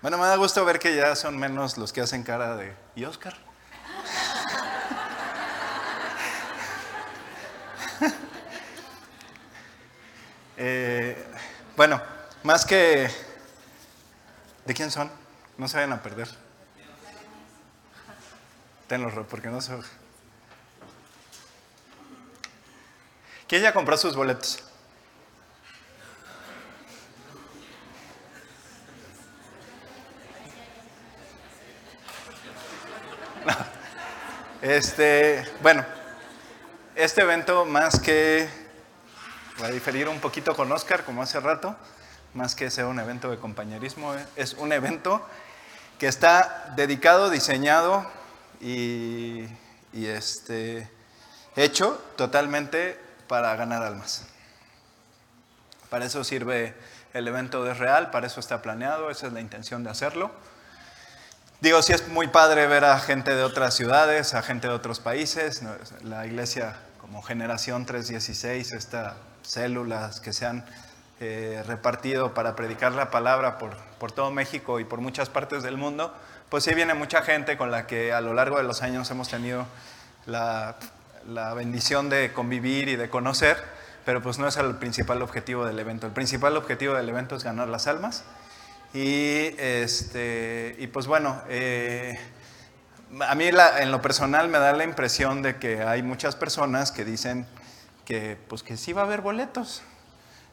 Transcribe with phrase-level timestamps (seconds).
[0.00, 3.04] Bueno, me da gusto ver que ya son menos los que hacen cara de ¿y
[3.04, 3.36] Oscar?
[10.60, 11.16] Eh,
[11.76, 12.02] bueno,
[12.42, 13.08] más que...
[14.64, 15.08] ¿De quién son?
[15.56, 16.28] No se vayan a perder.
[18.88, 19.78] Tenlos, porque no se...
[23.46, 24.67] ¿Quién ya compró sus boletos?
[34.60, 35.84] Este, bueno,
[36.96, 38.48] este evento más que,
[39.56, 41.76] voy a diferir un poquito con Oscar, como hace rato,
[42.34, 45.24] más que sea un evento de compañerismo, es un evento
[46.00, 48.04] que está dedicado, diseñado
[48.60, 49.44] y,
[49.92, 50.90] y este,
[51.54, 52.98] hecho totalmente
[53.28, 54.26] para ganar almas.
[55.88, 56.74] Para eso sirve
[57.14, 60.32] el evento de Real, para eso está planeado, esa es la intención de hacerlo.
[61.60, 65.00] Digo, sí es muy padre ver a gente de otras ciudades, a gente de otros
[65.00, 65.60] países.
[66.04, 70.64] La iglesia como generación 316, estas células que se han
[71.18, 75.76] eh, repartido para predicar la palabra por, por, todo México y por muchas partes del
[75.76, 76.14] mundo,
[76.48, 79.28] pues sí viene mucha gente con la que a lo largo de los años hemos
[79.28, 79.66] tenido
[80.26, 80.76] la,
[81.26, 83.60] la bendición de convivir y de conocer,
[84.04, 86.06] pero pues no es el principal objetivo del evento.
[86.06, 88.22] El principal objetivo del evento es ganar las almas
[88.94, 92.18] y, este, y pues bueno, eh,
[93.20, 97.04] a mí en lo personal me da la impresión de que hay muchas personas que
[97.04, 97.46] dicen
[98.04, 99.82] que, pues que sí va a haber boletos.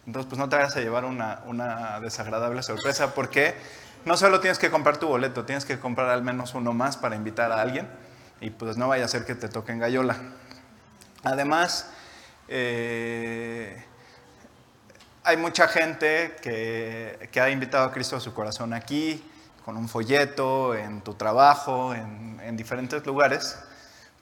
[0.05, 3.55] Entonces, pues no te vayas a llevar una, una desagradable sorpresa porque
[4.05, 7.15] no solo tienes que comprar tu boleto, tienes que comprar al menos uno más para
[7.15, 7.87] invitar a alguien
[8.39, 10.17] y pues no vaya a ser que te toquen gallola.
[11.23, 11.89] Además,
[12.47, 13.83] eh,
[15.25, 19.27] hay mucha gente que, ha invitado a Cristo a su corazón aquí,
[19.65, 23.59] con un folleto, en tu trabajo, en, diferentes lugares,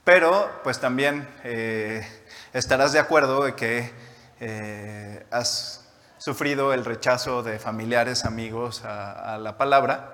[0.05, 2.07] pero pues también eh,
[2.53, 3.91] estarás de acuerdo de que
[4.39, 5.85] eh, has
[6.17, 10.13] sufrido el rechazo de familiares, amigos a, la palabra.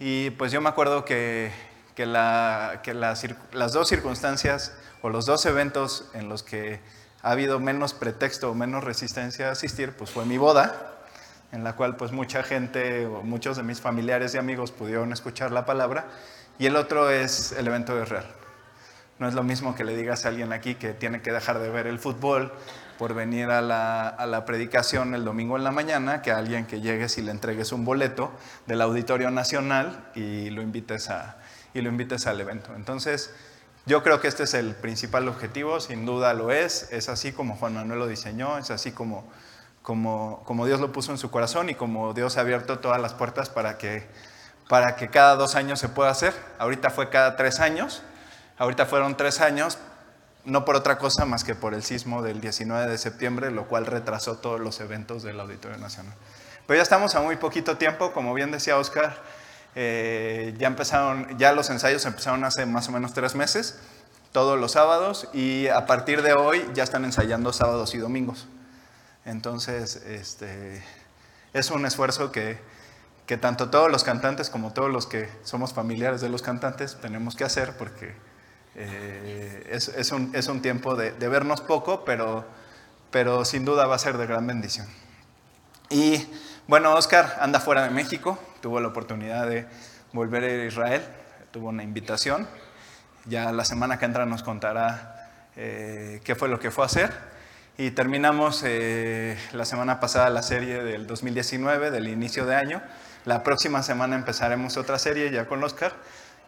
[0.00, 1.52] Y pues yo me acuerdo que,
[1.96, 6.80] las, las dos circunstancias o los dos eventos en los que
[7.22, 10.94] ha habido menos pretexto o menos resistencia a asistir, pues fue mi boda,
[11.52, 15.52] en la cual pues mucha gente o muchos de mis familiares y amigos pudieron escuchar
[15.52, 16.06] la palabra,
[16.58, 18.26] y el otro es el evento de Real.
[19.18, 21.68] No es lo mismo que le digas a alguien aquí que tiene que dejar de
[21.68, 22.52] ver el fútbol
[22.98, 26.66] por venir a la, a la predicación el domingo en la mañana, que a alguien
[26.66, 28.30] que llegues y le entregues un boleto
[28.66, 31.36] del Auditorio Nacional y lo invites, a,
[31.74, 32.74] y lo invites al evento.
[32.74, 33.34] Entonces,
[33.86, 37.56] yo creo que este es el principal objetivo, sin duda lo es, es así como
[37.56, 39.24] Juan Manuel lo diseñó, es así como,
[39.82, 43.14] como, como Dios lo puso en su corazón y como Dios ha abierto todas las
[43.14, 44.06] puertas para que,
[44.68, 46.34] para que cada dos años se pueda hacer.
[46.58, 48.02] Ahorita fue cada tres años,
[48.58, 49.78] ahorita fueron tres años,
[50.44, 53.86] no por otra cosa más que por el sismo del 19 de septiembre, lo cual
[53.86, 56.14] retrasó todos los eventos del Auditorio Nacional.
[56.66, 59.16] Pero ya estamos a muy poquito tiempo, como bien decía Oscar,
[59.74, 63.78] eh, ya empezaron, ya los ensayos empezaron hace más o menos tres meses,
[64.32, 68.46] todos los sábados, y a partir de hoy ya están ensayando sábados y domingos.
[69.24, 70.82] Entonces, este,
[71.52, 72.58] es un esfuerzo que,
[73.26, 77.36] que tanto todos los cantantes como todos los que somos familiares de los cantantes tenemos
[77.36, 78.12] que hacer porque
[78.74, 82.44] eh, es, es, un, es, un, tiempo de, de, vernos poco, pero,
[83.10, 84.86] pero sin duda va a ser de gran bendición.
[85.90, 86.24] Y
[86.66, 89.66] bueno, Oscar anda fuera de México, tuvo la oportunidad de
[90.12, 91.02] volver a Israel,
[91.50, 92.46] tuvo una invitación.
[93.26, 97.12] Ya la semana que entra nos contará eh, qué fue lo que fue a hacer.
[97.76, 102.82] Y terminamos eh, la semana pasada la serie del 2019, del inicio de año.
[103.24, 105.92] La próxima semana empezaremos otra serie ya con Oscar.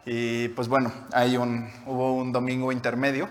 [0.05, 3.29] Y pues bueno, hay un, hubo un domingo intermedio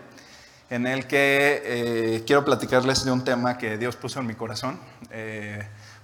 [0.71, 4.79] en el que eh, quiero platicarles de un tema que Dios puso en mi corazón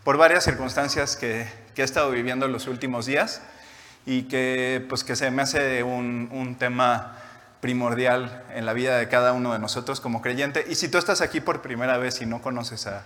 [0.09, 1.47] por varias circunstancias que,
[1.77, 3.43] he estado viviendo en los últimos días
[4.07, 7.19] y que, pues, que se me hace un, tema
[7.61, 10.65] primordial en la vida de cada uno de nosotros como creyente.
[10.67, 13.05] Y si tú estás aquí por primera vez y no conoces a,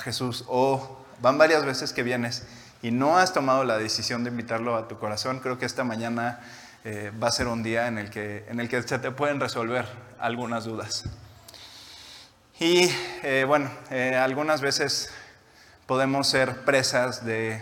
[0.00, 2.42] Jesús o van varias veces que vienes
[2.82, 6.40] y no has tomado la decisión de invitarlo a tu corazón, creo que esta mañana
[6.82, 9.38] eh, va a ser un día en el, que, en el que se te pueden
[9.38, 9.86] resolver
[10.18, 11.04] algunas dudas.
[12.58, 12.90] Y
[13.22, 15.12] eh, bueno, eh, algunas veces
[15.90, 17.60] podemos ser presas de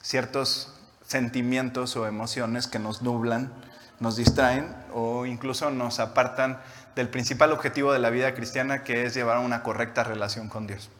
[0.00, 0.72] ciertos
[1.04, 3.52] sentimientos o emociones que nos nublan,
[3.98, 6.60] nos distraen o incluso nos apartan
[6.94, 10.90] del principal objetivo de la vida cristiana que es llevar una correcta relación con Dios.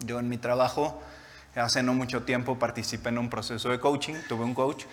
[0.00, 1.00] Yo en mi trabajo
[1.54, 4.84] Hace no mucho tiempo participé en un proceso de coaching, tuve un coach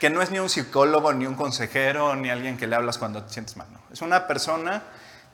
[0.00, 3.22] que no es ni un psicólogo, ni un consejero, ni alguien que le hablas cuando
[3.22, 3.68] te sientes mal.
[3.72, 3.78] No.
[3.92, 4.82] Es una persona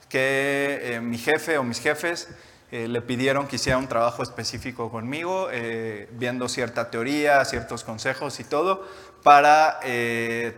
[0.09, 2.29] que eh, mi jefe o mis jefes
[2.71, 8.39] eh, le pidieron que hiciera un trabajo específico conmigo, eh, viendo cierta teoría, ciertos consejos
[8.39, 8.87] y todo,
[9.23, 9.79] para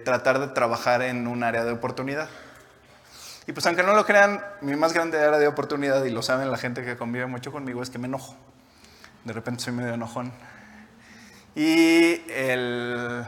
[0.04, 2.30] tratar de trabajar en un área de oportunidad.
[3.48, 6.52] Y pues aunque no lo crean, mi más grande área de oportunidad, y lo saben
[6.52, 8.36] la gente que convive mucho conmigo, es que me enojo.
[9.24, 10.32] De repente soy medio enojón.
[11.56, 13.26] Y el,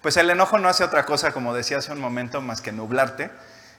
[0.00, 3.30] pues el enojo no hace otra cosa, como decía hace un momento, más que nublarte.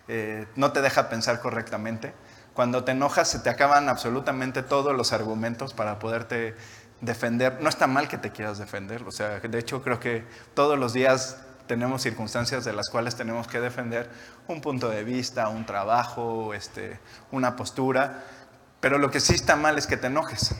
[0.07, 2.13] Eh, no te deja pensar correctamente.
[2.53, 6.55] Cuando te enojas se te acaban absolutamente todos los argumentos para poderte
[6.99, 7.59] defender.
[7.61, 10.93] No está mal que te quieras defender, o sea, de hecho creo que todos los
[10.93, 11.37] días
[11.67, 14.09] tenemos circunstancias de las cuales tenemos que defender
[14.47, 16.99] un punto de vista, un trabajo, este,
[17.31, 18.23] una postura,
[18.79, 20.55] pero lo que sí está mal es que te enojes.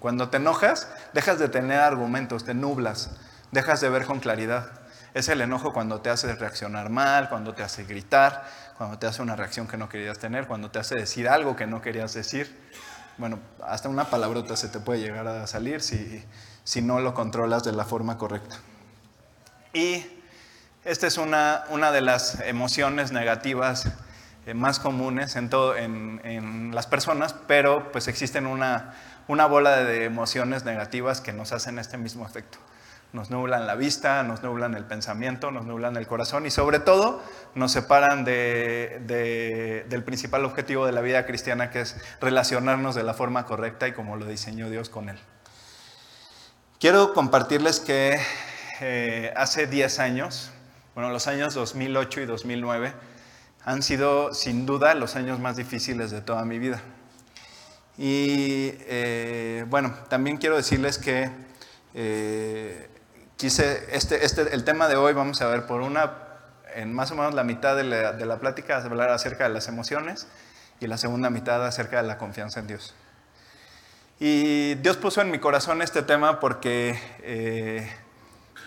[0.00, 3.10] Cuando te enojas, dejas de tener argumentos, te nublas,
[3.52, 4.79] dejas de ver con claridad.
[5.14, 8.44] Es el enojo cuando te hace reaccionar mal, cuando te hace gritar,
[8.78, 11.66] cuando te hace una reacción que no querías tener, cuando te hace decir algo que
[11.66, 12.56] no querías decir.
[13.18, 16.24] Bueno, hasta una palabrota se te puede llegar a salir si,
[16.64, 18.56] si no lo controlas de la forma correcta.
[19.72, 20.06] Y
[20.84, 23.88] esta es una, una de las emociones negativas
[24.46, 28.94] eh, más comunes en, todo, en, en, las personas, pero pues existen una,
[29.28, 32.58] una bola de emociones negativas que nos hacen este mismo efecto.
[33.12, 37.22] Nos nublan la vista, nos nublan el pensamiento, nos nublan el corazón y sobre todo
[37.54, 43.02] nos separan de, de, del principal objetivo de la vida cristiana que es relacionarnos de
[43.02, 45.18] la forma correcta y como lo diseñó Dios con Él.
[46.78, 48.18] Quiero compartirles que
[48.80, 50.50] eh, hace 10 años,
[50.94, 52.94] bueno, los años 2008 y 2009
[53.64, 56.80] han sido sin duda los años más difíciles de toda mi vida.
[57.98, 61.30] Y eh, bueno, también quiero decirles que
[61.92, 62.88] eh,
[63.40, 66.12] quise, este, este, el tema de hoy vamos a ver por una,
[66.74, 69.66] en más o menos la mitad de la, de la plática, hablar acerca de las
[69.66, 70.26] emociones
[70.78, 72.94] y la segunda mitad acerca de la confianza en Dios.
[74.18, 77.90] Y Dios puso en mi corazón este tema porque eh,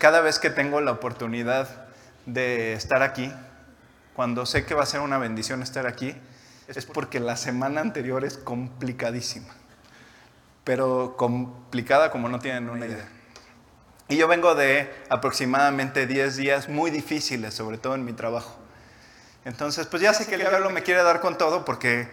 [0.00, 1.68] cada vez que tengo la oportunidad
[2.26, 3.32] de estar aquí,
[4.16, 6.16] cuando sé que va a ser una bendición estar aquí,
[6.66, 9.54] es porque la semana anterior es complicadísima,
[10.64, 13.06] pero complicada como no tienen una idea.
[14.08, 18.56] Y yo vengo de aproximadamente 10 días muy difíciles, sobre todo en mi trabajo.
[19.44, 22.08] Entonces, pues ya sé que el diablo me quiere dar con todo porque,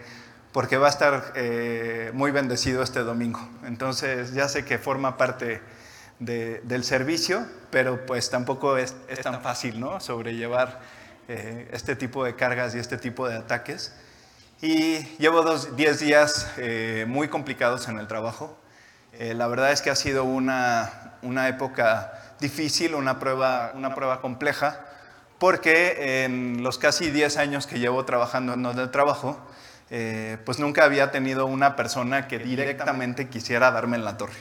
[0.52, 3.46] porque va a estar eh, muy bendecido este domingo.
[3.64, 5.60] Entonces, ya sé que forma parte
[6.18, 10.00] del servicio, pero pues tampoco es, tan fácil, ¿no?
[10.00, 10.80] Sobrellevar
[11.28, 13.92] eh, este tipo de cargas y este tipo de ataques.
[14.60, 18.56] Y llevo dos, 10 días eh, muy complicados en el trabajo.
[19.12, 24.20] Eh, la verdad es que ha sido una, una época difícil, una prueba, una prueba
[24.20, 24.80] compleja,
[25.38, 29.40] porque en los casi 10 años que llevo trabajando en el trabajo,
[30.44, 34.38] pues nunca había tenido una persona que directamente quisiera darme en la torre.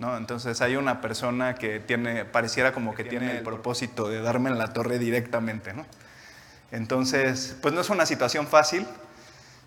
[0.00, 4.58] Entonces hay una persona que tiene, pareciera como que tiene el propósito de darme en
[4.58, 5.72] la torre directamente,
[6.72, 8.86] Entonces, pues no es una situación fácil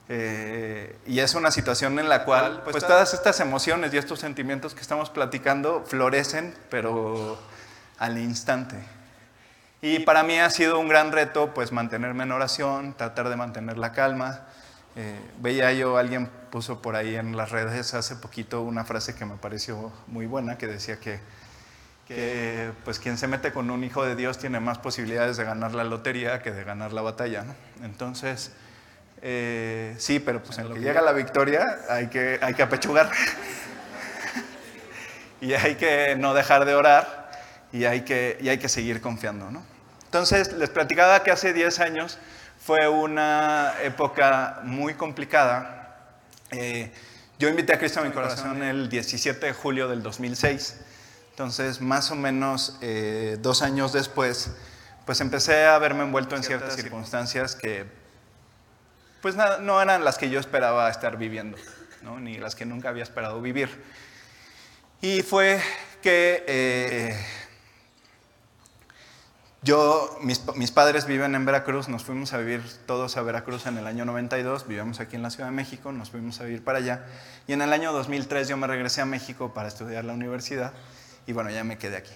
[0.07, 4.19] eh, y es una situación en la cual pues, pues todas estas emociones y estos
[4.19, 7.39] sentimientos que estamos platicando florecen, pero
[7.97, 8.77] al instante.
[9.81, 13.77] Y para mí ha sido un gran reto pues mantenerme en oración, tratar de mantener
[13.77, 14.41] la calma,
[14.95, 19.25] eh, veía yo, alguien puso por ahí en las redes hace poquito una frase que
[19.25, 21.19] me pareció muy buena, que decía que,
[22.85, 25.83] pues quien se mete con un hijo de Dios tiene más posibilidades de ganar la
[25.83, 27.43] lotería que de ganar la batalla.
[27.83, 28.53] Entonces,
[29.27, 33.09] eh, sí, pero pues en lo que llega la victoria hay que, hay que apechugar.
[35.41, 37.31] y hay que no dejar de orar
[37.71, 39.49] y hay que, y hay que seguir confiando.
[39.49, 39.63] ¿no?
[40.03, 42.19] Entonces, les platicaba que hace 10 años
[42.59, 46.05] fue una época muy complicada.
[46.51, 46.91] Eh,
[47.39, 50.81] yo invité a Cristo a mi corazón el 17 de julio del 2006.
[51.31, 54.51] Entonces, más o menos eh, dos años después,
[55.07, 58.04] pues empecé a verme envuelto en ciertas circunstancias que
[59.25, 61.57] pues no eran las que yo esperaba estar viviendo,
[62.21, 63.83] ni las que nunca había esperado vivir.
[65.01, 65.59] Y fue
[66.03, 67.17] que eh,
[69.63, 73.87] yo, mis, padres viven en Veracruz, nos fuimos a vivir todos a Veracruz en el
[73.87, 77.07] año 92, vivíamos aquí en la Ciudad de México, nos fuimos a vivir para allá.
[77.47, 80.71] Y en el año 2003 yo me regresé a México para estudiar la universidad
[81.25, 82.13] y bueno, ya me quedé aquí.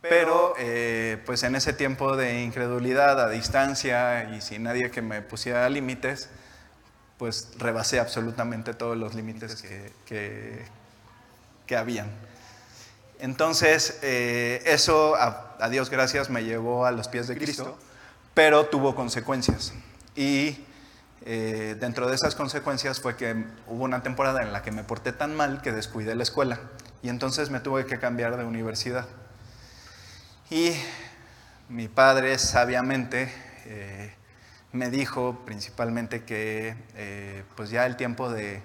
[0.00, 5.22] Pero eh, pues en ese tiempo de incredulidad, a distancia y sin nadie que me
[5.22, 6.28] pusiera límites,
[7.18, 10.64] pues rebasé absolutamente todos los límites que, que,
[11.66, 12.08] que habían.
[13.20, 17.76] Entonces, eh, eso, a, Dios gracias, me llevó a los pies de Cristo,
[18.34, 19.72] pero tuvo consecuencias.
[20.14, 20.64] Y
[21.24, 25.12] eh, dentro de esas consecuencias fue que hubo una temporada en la que me porté
[25.12, 26.60] tan mal que descuidé la escuela.
[27.02, 29.06] Y entonces me tuve que cambiar de universidad.
[30.50, 30.72] Y
[31.68, 33.32] mi padre sabiamente
[33.66, 34.12] eh,
[34.72, 36.74] me dijo principalmente que
[37.56, 38.62] pues ya el tiempo de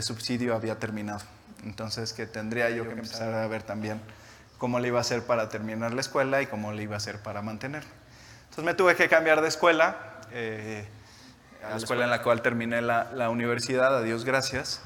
[0.00, 1.22] subsidio había terminado
[1.64, 4.00] entonces que tendría yo que empezar a ver también
[4.58, 7.20] cómo le iba a hacer para terminar la escuela y cómo le iba a hacer
[7.20, 7.84] para mantener.
[8.44, 9.96] Entonces me tuve que cambiar de escuela,
[10.32, 10.86] eh,
[11.64, 14.80] a la escuela en la cual terminé la, universidad, a Dios gracias,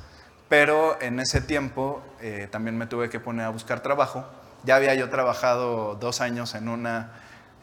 [0.48, 4.26] pero en ese tiempo eh, también me tuve que poner a buscar trabajo.
[4.64, 7.10] Ya había yo trabajado dos años en una,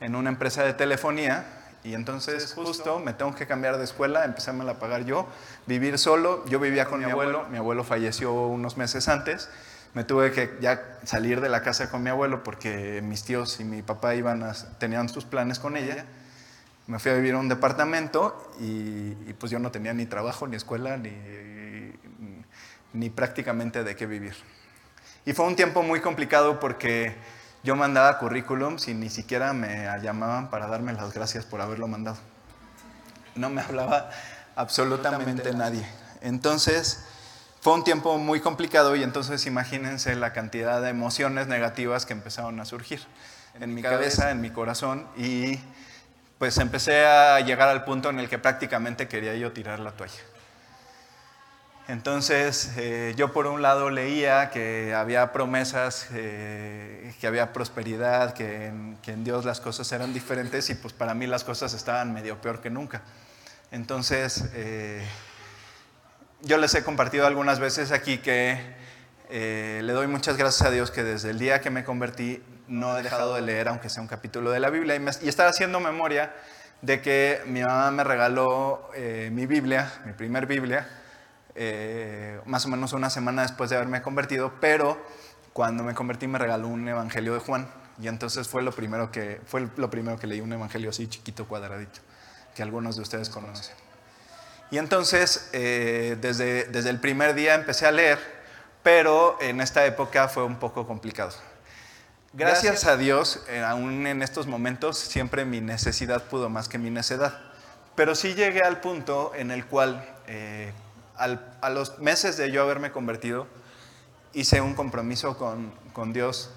[0.01, 1.46] en una empresa de telefonía
[1.84, 5.27] y entonces justo me tengo que cambiar de escuela, empecé a pagar yo,
[5.68, 6.44] vivir solo.
[6.48, 9.50] Yo vivía con mi abuelo, mi abuelo falleció unos meses antes.
[9.94, 13.63] Me tuve que ya salir de la casa con mi abuelo porque mis tíos y
[13.63, 14.44] mi papá iban
[14.80, 16.06] tenían sus planes con ella.
[16.88, 20.56] Me fui a vivir a un departamento y, pues yo no tenía ni trabajo, ni
[20.56, 21.12] escuela, ni,
[22.94, 24.36] ni prácticamente de qué vivir.
[25.28, 27.14] Y fue un tiempo muy complicado porque
[27.62, 32.16] yo mandaba currículums y ni siquiera me llamaban para darme las gracias por haberlo mandado.
[33.36, 34.10] No me hablaba
[34.56, 35.86] absolutamente nadie.
[36.22, 37.04] Entonces,
[37.60, 42.58] fue un tiempo muy complicado y entonces imagínense la cantidad de emociones negativas que empezaron
[42.62, 43.02] a surgir
[43.60, 45.60] en mi cabeza, en mi corazón y
[46.38, 50.22] pues empecé a llegar al punto en el que prácticamente quería yo tirar la toalla.
[51.88, 58.65] Entonces, eh, yo por un lado leía que había promesas, eh, que había prosperidad, que
[58.65, 62.60] en, Dios las cosas eran diferentes y pues para mí las cosas estaban medio peor
[62.60, 63.03] que nunca.
[63.72, 65.01] Entonces, eh,
[66.41, 68.75] yo les he compartido algunas veces aquí que
[69.29, 73.03] le doy muchas gracias a Dios que desde el día que me convertí no he
[73.03, 76.34] dejado de leer, aunque sea un capítulo de la Biblia, y, y estaba haciendo memoria
[76.82, 78.89] de que mi mamá me regaló
[79.32, 80.88] mi Biblia, mi primer Biblia,
[81.60, 85.04] eh, más o menos una semana después de haberme convertido, pero
[85.54, 87.68] cuando me convertí me regaló un evangelio de Juan
[88.00, 91.48] y entonces fue lo primero que, fue lo primero que leí, un evangelio así chiquito,
[91.48, 92.00] cuadradito,
[92.56, 93.76] que algunos de ustedes conocen.
[94.70, 98.20] Y entonces, eh, desde, desde el primer día empecé a leer,
[98.84, 101.32] pero en esta época fue un poco complicado.
[102.34, 106.92] Gracias, a Dios, eh, aún en estos momentos, siempre mi necesidad pudo más que mi
[106.92, 107.40] necedad.
[107.96, 110.08] Pero sí llegué al punto en el cual,
[111.18, 113.48] a los meses de yo haberme convertido,
[114.34, 116.52] hice un compromiso con, Dios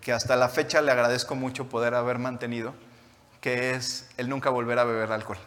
[0.00, 2.72] que hasta la fecha le agradezco mucho poder haber mantenido,
[3.42, 5.38] que es el nunca volver a beber alcohol.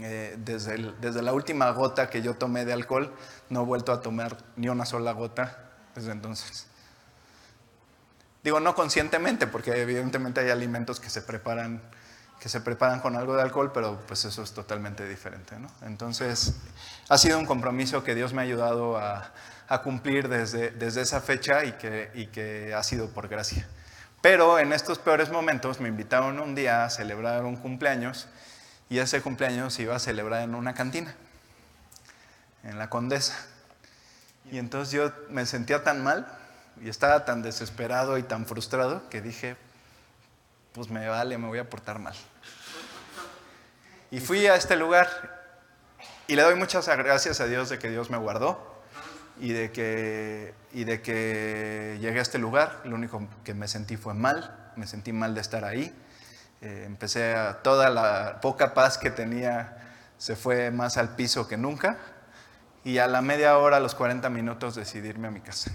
[0.00, 3.14] Eh, desde, desde, la última gota que yo tomé de alcohol,
[3.50, 5.58] no he vuelto a tomar ni una sola gota
[5.94, 6.66] desde entonces.
[8.42, 11.82] Digo, no conscientemente, porque evidentemente hay alimentos que se preparan
[12.40, 15.58] que se preparan con algo de alcohol, pero pues eso es totalmente diferente.
[15.58, 15.68] ¿no?
[15.82, 16.54] Entonces,
[17.08, 19.32] ha sido un compromiso que Dios me ha ayudado a,
[19.82, 23.66] cumplir desde, desde, esa fecha y que, y que ha sido por gracia.
[24.20, 28.28] Pero en estos peores momentos me invitaron un día a celebrar un cumpleaños
[28.88, 31.14] y ese cumpleaños se iba a celebrar en una cantina,
[32.62, 33.34] en la Condesa.
[34.50, 36.26] Y entonces yo me sentía tan mal
[36.82, 39.56] y estaba tan desesperado y tan frustrado que dije,
[40.74, 42.14] pues me vale, me voy a portar mal.
[44.10, 45.08] Y fui a este lugar
[46.26, 48.82] y le doy muchas gracias a Dios de que Dios me guardó
[49.38, 52.80] y de que, y de que llegué a este lugar.
[52.84, 55.94] Lo único que me sentí fue mal, me sentí mal de estar ahí.
[56.60, 59.78] Eh, empecé a, toda la poca paz que tenía
[60.18, 61.98] se fue más al piso que nunca.
[62.82, 65.70] Y a la media hora, a los 40 minutos, decidí irme a mi casa.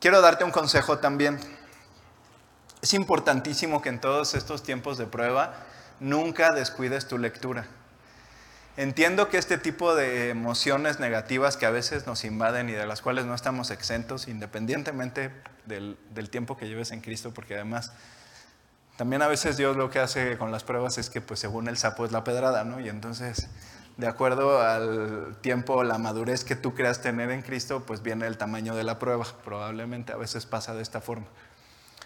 [0.00, 1.40] Quiero darte un consejo también.
[2.80, 5.54] Es importantísimo que en todos estos tiempos de prueba
[6.00, 7.66] nunca descuides tu lectura.
[8.76, 13.02] Entiendo que este tipo de emociones negativas que a veces nos invaden y de las
[13.02, 15.32] cuales no estamos exentos, independientemente
[15.66, 15.96] del,
[16.30, 17.92] tiempo que lleves en Cristo, porque además
[18.96, 21.76] también a veces Dios lo que hace con las pruebas es que pues según el
[21.76, 22.78] sapo es la pedrada, ¿no?
[22.78, 23.48] Y entonces,
[23.96, 28.38] de acuerdo al tiempo, la madurez que tú creas tener en Cristo, pues viene el
[28.38, 29.26] tamaño de la prueba.
[29.44, 31.26] Probablemente a veces pasa de esta forma.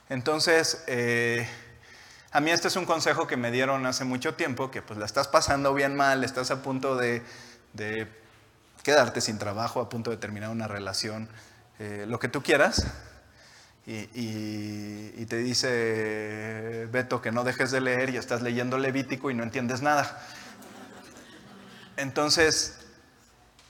[0.09, 1.49] Entonces, eh,
[2.31, 5.07] a mí este es un consejo que me dieron hace mucho tiempo, que pues la
[5.07, 7.23] estás pasando bien mal, estás a punto de,
[8.83, 11.29] quedarte sin trabajo, a punto de terminar una relación,
[11.79, 12.87] eh, lo que tú quieras,
[13.87, 19.43] y, te dice Beto que no dejes de leer y estás leyendo Levítico y no
[19.43, 20.23] entiendes nada.
[21.97, 22.82] Entonces,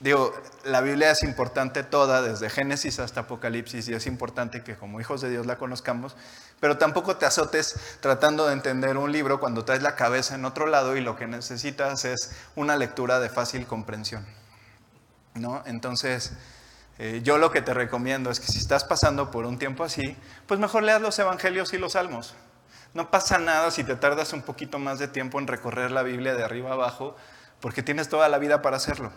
[0.03, 0.33] Digo,
[0.65, 5.21] la Biblia es importante toda, desde Génesis hasta Apocalipsis, y es importante que como hijos
[5.21, 6.17] de Dios la conozcamos,
[6.59, 10.65] pero tampoco te azotes tratando de entender un libro cuando traes la cabeza en otro
[10.65, 14.25] lado y lo que necesitas es una lectura de fácil comprensión.
[15.35, 15.63] ¿no?
[15.65, 16.33] Entonces,
[16.99, 20.17] eh, yo lo que te recomiendo es que si estás pasando por un tiempo así,
[20.47, 22.35] pues mejor leas los evangelios y los salmos.
[22.93, 26.35] No pasa nada si te tardas un poquito más de tiempo en recorrer la Biblia
[26.35, 27.15] de arriba abajo,
[27.61, 29.13] porque tienes toda la vida para hacerlo.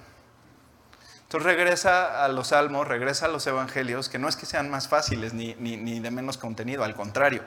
[1.38, 5.35] Regresa a los salmos, regresa a los evangelios, que no es que sean más fáciles
[5.35, 7.43] ni, de menos contenido, al contrario.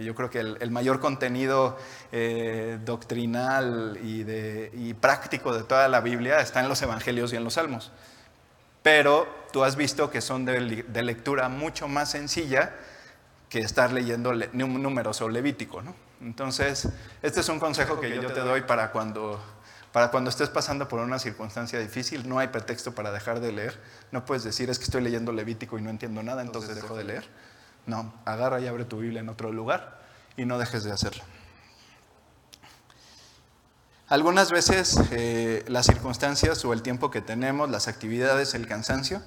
[0.00, 1.76] yo creo que el, mayor contenido
[2.12, 7.54] eh, doctrinal y, práctico de toda la Biblia está en los evangelios y en los
[7.54, 7.92] salmos.
[8.82, 12.74] Pero tú has visto que son de, lectura mucho más sencilla
[13.48, 15.82] que estar leyendo números o levítico.
[16.20, 16.88] Entonces,
[17.22, 19.40] este es un consejo que yo te doy para cuando
[19.92, 23.80] para cuando estés pasando por una circunstancia difícil, no hay pretexto para dejar de leer.
[24.12, 27.04] No puedes decir, es que estoy leyendo Levítico y no entiendo nada, entonces dejo de
[27.04, 27.28] leer.
[27.86, 30.02] No, agarra y abre tu Biblia en otro lugar
[30.36, 31.24] y no dejes de hacerlo.
[34.08, 39.22] Algunas veces eh, las circunstancias o el tiempo que tenemos, las actividades, el cansancio,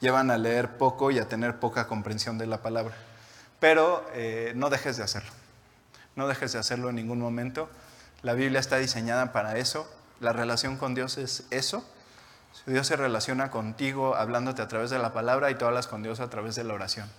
[0.00, 2.94] llevan a leer poco y a tener poca comprensión de la palabra.
[3.58, 5.30] Pero eh, no dejes de hacerlo.
[6.14, 7.68] No dejes de hacerlo en ningún momento.
[8.22, 9.88] La Biblia está diseñada para eso
[10.20, 11.84] la relación con Dios es eso.
[12.66, 16.20] Dios se relaciona contigo hablándote a través de la palabra y tú hablas con Dios
[16.20, 17.10] a través de la oración.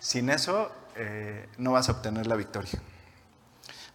[0.00, 2.80] Sin eso eh, no vas a obtener la victoria.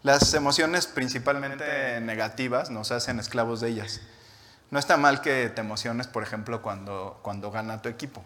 [0.02, 4.02] Las emociones principalmente negativas nos hacen esclavos de ellas.
[4.72, 8.24] No está mal que te emociones, por ejemplo, cuando, cuando gana tu equipo,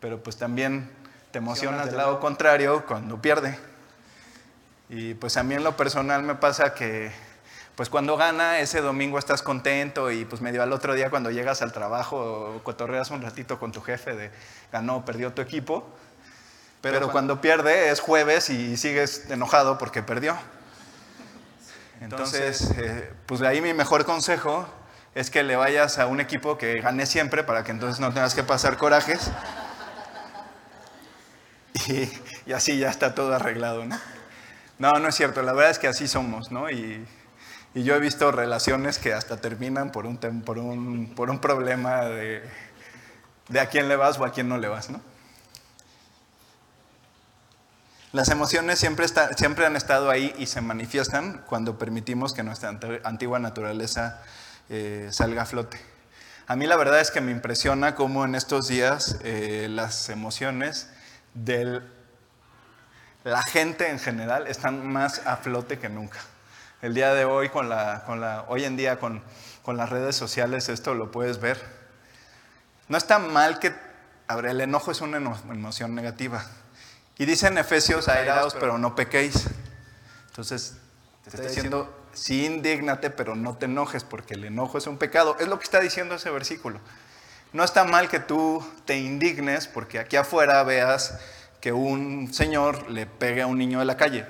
[0.00, 0.90] pero pues también
[1.30, 3.58] te emocionas del lado contrario cuando pierde.
[4.88, 7.12] Y pues a mí en lo personal me pasa que
[7.76, 11.62] pues cuando gana, ese domingo estás contento y pues medio al otro día cuando llegas
[11.62, 14.30] al trabajo, cotorreas un ratito con tu jefe de
[14.70, 15.88] ganó, perdió tu equipo.
[16.82, 20.36] Pero, cuando, pierde es jueves y sigues enojado porque perdió.
[22.00, 24.66] Entonces, eh, pues de ahí mi mejor consejo
[25.14, 28.34] es que le vayas a un equipo que gane siempre para que entonces no tengas
[28.34, 29.30] que pasar corajes.
[31.86, 32.10] Y,
[32.46, 33.98] y así ya está todo arreglado, ¿no?
[34.78, 36.70] No, no es cierto, la verdad es que así somos, ¿no?
[36.70, 37.06] Y
[37.74, 42.02] y yo he visto relaciones que hasta terminan por un, por un, por un problema
[42.02, 42.42] de,
[43.48, 45.00] de, a quién le vas o a quién no le vas, ¿no?
[48.12, 49.06] Las emociones siempre,
[49.36, 54.20] siempre han estado ahí y se manifiestan cuando permitimos que nuestra antigua naturaleza
[54.68, 55.80] eh, salga a flote.
[56.48, 60.90] A mí la verdad es que me impresiona cómo en estos días eh, las emociones
[61.34, 61.82] de
[63.22, 66.18] la gente en general están más a flote que nunca.
[66.82, 69.22] El día de hoy, con la, con la, hoy en día con,
[69.62, 71.62] con las redes sociales, esto lo puedes ver.
[72.88, 73.74] No está mal que,
[74.26, 76.44] a ver, el enojo es una emoción negativa.
[77.18, 79.46] Y dice en Efesios, airaos, pero no pequéis.
[80.28, 80.76] Entonces,
[81.22, 85.36] te está diciendo, sí, indígnate, pero no te enojes, porque el enojo es un pecado.
[85.38, 86.80] Es lo que está diciendo ese versículo.
[87.52, 91.18] No está mal que tú te indignes porque aquí afuera veas
[91.60, 94.24] que un señor le pegue a un niño de la calle.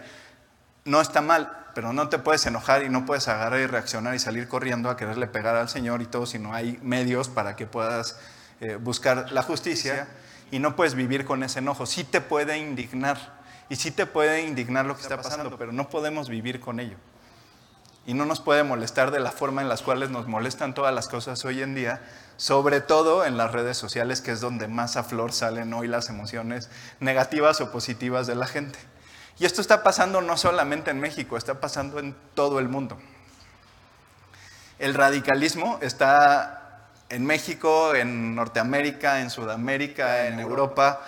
[0.85, 4.19] No está mal, pero no te puedes enojar y no puedes agarrar y reaccionar y
[4.19, 8.19] salir corriendo a quererle pegar al Señor y todo, sino hay medios para que puedas
[8.61, 10.09] eh, buscar la justicia
[10.51, 11.87] y no puedes vivir con ese enojo.
[11.87, 15.89] Sí te puede indignar y sí te puede indignar lo que está pasando, pero no
[15.89, 16.97] podemos vivir con ello.
[18.07, 21.07] Y no nos puede molestar de la forma en las cuales nos molestan todas las
[21.07, 22.03] cosas hoy en día,
[22.37, 26.09] sobre todo en las redes sociales, que es donde más a flor salen hoy las
[26.09, 28.79] emociones negativas o positivas de la gente.
[29.41, 32.99] Y esto está pasando no solamente en México, está pasando en todo el mundo.
[34.79, 41.01] El radicalismo está en México, en Norteamérica, en Sudamérica, en Europa,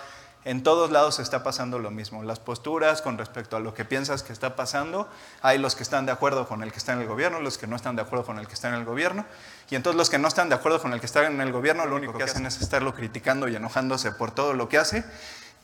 [0.47, 2.23] en todos lados está pasando lo mismo.
[2.23, 5.11] Las posturas con respecto a lo que piensas que está pasando,
[5.43, 7.67] hay los que están de acuerdo con el que está en el gobierno, los que
[7.67, 9.27] no están de acuerdo con el que está en el gobierno,
[9.69, 11.85] y entonces los que no están de acuerdo con el que está en el gobierno,
[11.85, 12.47] lo único que hacen.
[12.47, 15.05] es estarlo criticando y enojándose por todo lo que hace,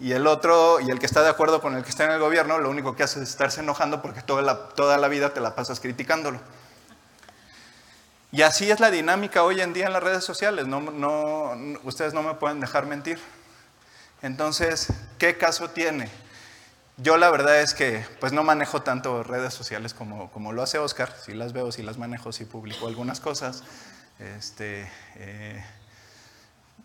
[0.00, 2.20] y el otro, y el que está de acuerdo con el que está en el
[2.20, 5.40] gobierno, lo único que hace es estarse enojando porque toda la, toda la vida te
[5.40, 6.40] la pasas criticándolo.
[8.30, 12.14] Y así es la dinámica hoy en día en las redes sociales, no, no, ustedes
[12.14, 13.18] no me pueden dejar mentir.
[14.22, 16.11] Entonces, ¿qué caso tiene?
[16.96, 20.78] Yo la verdad es que pues no manejo tanto redes sociales como, como lo hace
[20.78, 23.62] Oscar, si las veo, si las manejo, si publico algunas cosas.
[24.18, 25.64] Este, eh,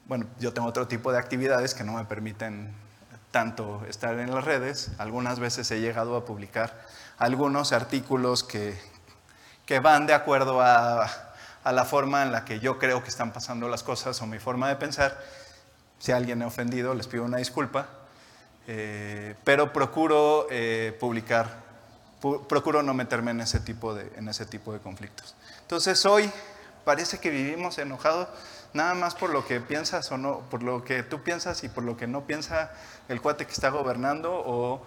[0.05, 2.73] bueno, yo tengo otro tipo de actividades que no me permiten
[3.33, 6.85] tanto estar en las redes, algunas veces he llegado a publicar
[7.17, 8.79] algunos artículos que,
[9.65, 11.09] que van de acuerdo a,
[11.63, 14.37] a la forma en la que yo creo que están pasando las cosas o mi
[14.37, 15.19] forma de pensar.
[15.97, 17.87] Si alguien he ofendido, les pido una disculpa,
[18.67, 21.63] eh, pero procuro eh, publicar,
[22.47, 25.35] procuro no meterme en ese, tipo de, en ese tipo de conflictos.
[25.61, 26.29] Entonces hoy
[26.85, 28.27] parece que vivimos enojados
[28.73, 31.83] nada más por lo que piensas o no, por lo que tú piensas y por
[31.83, 32.71] lo que no piensa
[33.07, 34.81] el cuate que está gobernando o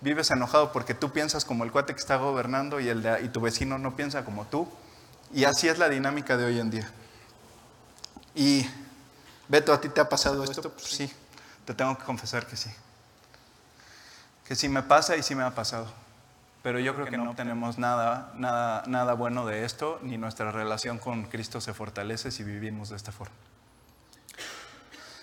[0.00, 3.40] vives enojado porque tú piensas como el cuate que está gobernando y, el y tu
[3.40, 4.68] vecino no piensa como tú.
[5.32, 6.90] Y así es la dinámica de hoy en día.
[8.34, 8.68] Y
[9.48, 10.70] Beto, ¿a ti te ha pasado esto?
[10.70, 11.12] Pues sí,
[11.64, 12.70] te tengo que confesar que sí.
[14.46, 15.86] Que sí me pasa y sí me ha pasado.
[16.68, 20.98] Pero yo creo que no tenemos nada, nada, nada bueno de esto, ni nuestra relación
[20.98, 23.34] con Cristo se fortalece si vivimos de esta forma.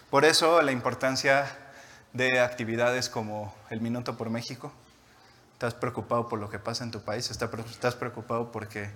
[0.09, 1.45] Por eso la importancia
[2.13, 4.73] de actividades como el Minuto por México.
[5.53, 7.29] ¿Estás preocupado por lo que pasa en tu país?
[7.29, 8.89] ¿Estás preocupado porque,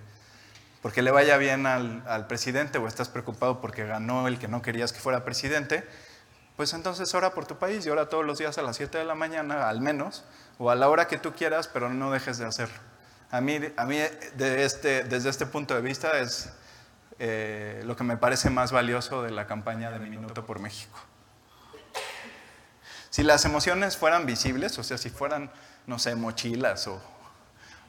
[0.82, 4.60] porque le vaya bien al, al presidente o estás preocupado porque ganó el que no
[4.60, 5.84] querías que fuera presidente?
[6.60, 9.06] Pues entonces ora por tu país y ora todos los días a las 7 de
[9.06, 10.24] la mañana, al menos,
[10.58, 12.76] o a la hora que tú quieras, pero no dejes de hacerlo.
[13.30, 13.96] A mí, a mí
[14.36, 16.50] de este, desde este punto de vista es
[17.18, 20.98] eh, lo que me parece más valioso de la campaña de Mi Minuto por México.
[23.08, 25.50] Si las emociones fueran visibles, o sea, si fueran,
[25.86, 27.00] no sé, mochilas o,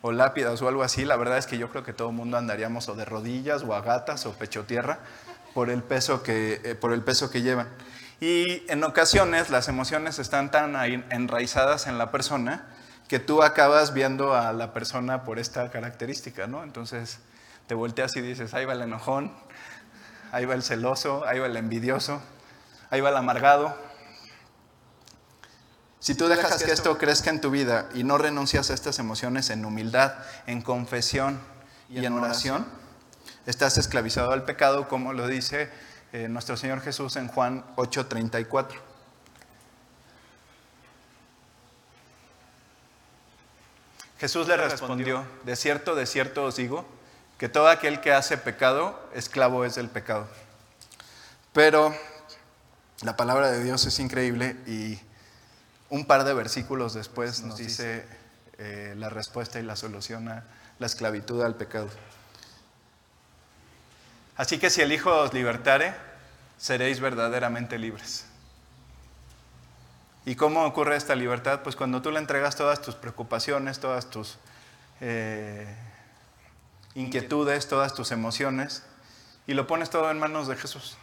[0.02, 2.38] o lápidas o algo así, la verdad es que yo creo que todo el mundo
[2.38, 5.00] andaríamos o de rodillas o a gatas o pecho tierra
[5.54, 7.68] por el peso que, eh, por el peso que llevan.
[8.22, 10.76] Y en ocasiones las emociones están tan
[11.12, 12.68] enraizadas en la persona
[13.08, 16.64] que tú acabas viendo a la persona por esta característica, ¿no?
[16.64, 17.18] Entonces
[17.66, 19.34] te volteas y dices, ahí va el enojón,
[20.32, 22.22] ahí va el celoso, ahí va el envidioso,
[22.92, 23.76] ahí va el amargado.
[26.00, 29.50] Si tú dejas que esto crezca en tu vida y no renuncias a estas emociones
[29.50, 30.14] en humildad,
[30.46, 31.40] en confesión
[31.90, 32.68] y en oración,
[33.48, 35.72] estás esclavizado al pecado, como lo dice
[36.14, 38.76] eh, nuestro Señor Jesús en Juan 8:34.
[44.20, 46.86] Jesús le respondió, de cierto, de cierto os digo,
[47.40, 50.28] que todo aquel que hace pecado, esclavo es del pecado.
[51.54, 51.96] Pero
[53.02, 55.00] la palabra de Dios es increíble y
[55.90, 58.06] un par de versículos después nos dice
[58.60, 60.44] eh, la respuesta y la solución a
[60.78, 61.90] la esclavitud al pecado.
[64.42, 65.94] Así que si el Hijo os libertare,
[66.58, 68.26] seréis verdaderamente libres.
[70.26, 71.60] ¿Y cómo ocurre esta libertad?
[71.62, 74.40] Pues cuando tú le entregas todas tus preocupaciones, todas tus
[75.00, 75.68] eh,
[76.96, 78.82] inquietudes, todas tus emociones,
[79.46, 80.98] y lo pones todo en manos de Jesús.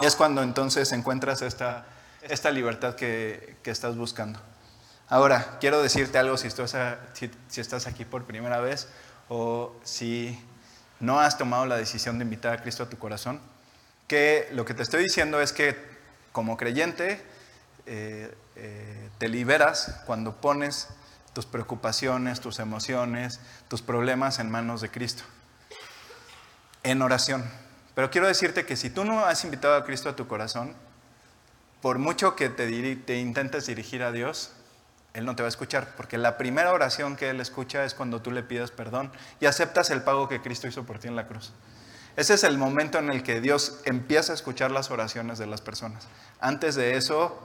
[0.00, 1.84] Es cuando entonces encuentras esta,
[2.22, 4.40] esta libertad que, estás buscando.
[5.10, 8.88] Ahora, quiero decirte algo si estás aquí por primera vez
[9.28, 10.42] o si
[11.00, 13.40] no has tomado la decisión de invitar a Cristo a tu corazón,
[14.06, 15.76] que lo que te estoy diciendo es que
[16.32, 17.20] como creyente
[17.86, 20.88] eh, eh, te liberas cuando pones
[21.32, 25.22] tus preocupaciones, tus emociones, tus problemas en manos de Cristo,
[26.82, 27.44] en oración.
[27.94, 30.74] Pero quiero decirte que si tú no has invitado a Cristo a tu corazón,
[31.80, 34.52] por mucho que te, te intentes dirigir a Dios,
[35.12, 38.22] él no te va a escuchar, porque la primera oración que Él escucha es cuando
[38.22, 41.26] tú le pidas perdón y aceptas el pago que Cristo hizo por ti en la
[41.26, 41.52] cruz.
[42.16, 45.60] Ese es el momento en el que Dios empieza a escuchar las oraciones de las
[45.60, 46.06] personas.
[46.40, 47.40] Antes de eso,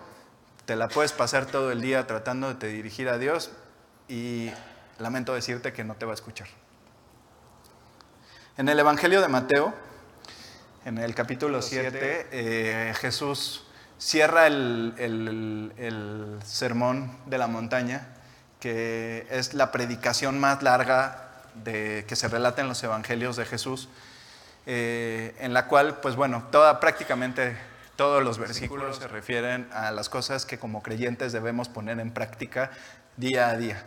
[0.66, 3.52] te la puedes pasar todo el día tratando de te dirigir a Dios
[4.08, 4.52] y
[5.00, 6.48] lamento decirte que no te va a escuchar.
[8.58, 9.74] En el Evangelio de Mateo,
[10.86, 13.65] en el capítulo 7, eh, Jesús
[14.00, 15.74] cierra el,
[16.44, 18.08] sermón de la montaña,
[18.60, 21.30] que es la predicación más larga
[21.64, 23.90] de, que se relata en los evangelios de Jesús,
[24.66, 27.58] eh, en la cual, pues bueno, toda, prácticamente
[27.96, 32.72] todos los versículos se refieren a las cosas que como creyentes debemos poner en práctica
[33.16, 33.84] día a día.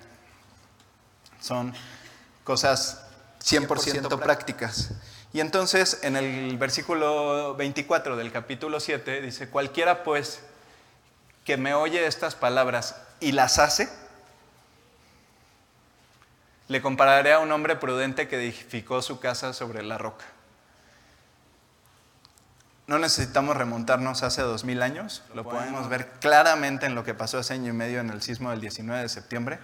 [1.41, 1.75] Son
[2.45, 3.05] cosas
[3.41, 4.93] 100% prácticas.
[5.33, 10.41] Y entonces en el versículo 24 del capítulo 7 dice, cualquiera pues
[11.45, 13.89] que me oye estas palabras y las hace,
[16.69, 20.25] le compararé a un hombre prudente que edificó su casa sobre la roca.
[22.87, 27.39] No necesitamos remontarnos hace dos mil años, lo podemos ver claramente en lo que pasó
[27.39, 29.59] hace año y medio en el sismo del 19 de septiembre.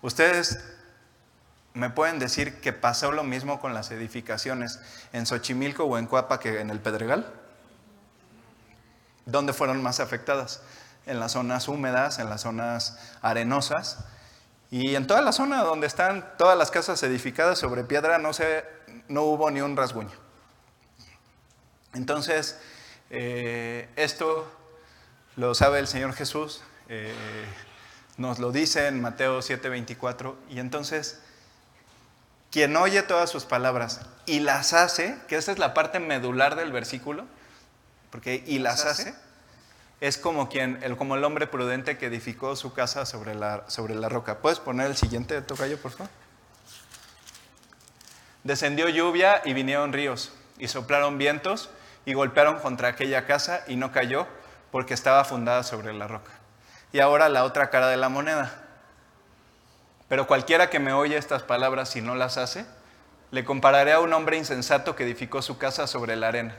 [0.00, 0.58] Ustedes
[1.76, 4.80] me pueden decir que pasó lo mismo con las edificaciones
[5.12, 7.30] en Xochimilco o en Cuapa que en el Pedregal.
[9.26, 10.62] ¿Dónde fueron más afectadas?
[11.04, 13.98] En las zonas húmedas, en las zonas arenosas.
[14.70, 18.64] Y en toda la zona donde están todas las casas edificadas sobre piedra no se
[19.08, 20.16] no hubo ni un rasguño.
[21.92, 22.58] Entonces,
[23.10, 24.50] eh, esto
[25.36, 27.14] lo sabe el Señor Jesús, eh,
[28.16, 31.20] nos lo dice en Mateo 7:24, y entonces,
[32.50, 36.72] quien oye todas sus palabras y las hace, que esa es la parte medular del
[36.72, 37.26] versículo,
[38.10, 39.14] porque y las hace,
[40.00, 43.94] es como, quien, el, como el hombre prudente que edificó su casa sobre la, sobre
[43.94, 44.38] la roca.
[44.38, 46.08] ¿Puedes poner el siguiente tocayo, por favor?
[48.44, 51.70] Descendió lluvia y vinieron ríos, y soplaron vientos
[52.04, 54.26] y golpearon contra aquella casa y no cayó
[54.70, 56.30] porque estaba fundada sobre la roca.
[56.92, 58.65] Y ahora la otra cara de la moneda.
[60.08, 62.64] Pero cualquiera que me oye estas palabras y no las hace,
[63.30, 66.56] le compararé a un hombre insensato que edificó su casa sobre la arena.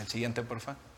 [0.00, 0.89] El siguiente, por favor.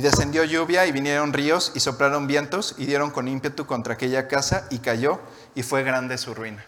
[0.00, 4.28] Y descendió lluvia y vinieron ríos y soplaron vientos y dieron con ímpetu contra aquella
[4.28, 5.20] casa y cayó
[5.54, 6.64] y fue grande su ruina.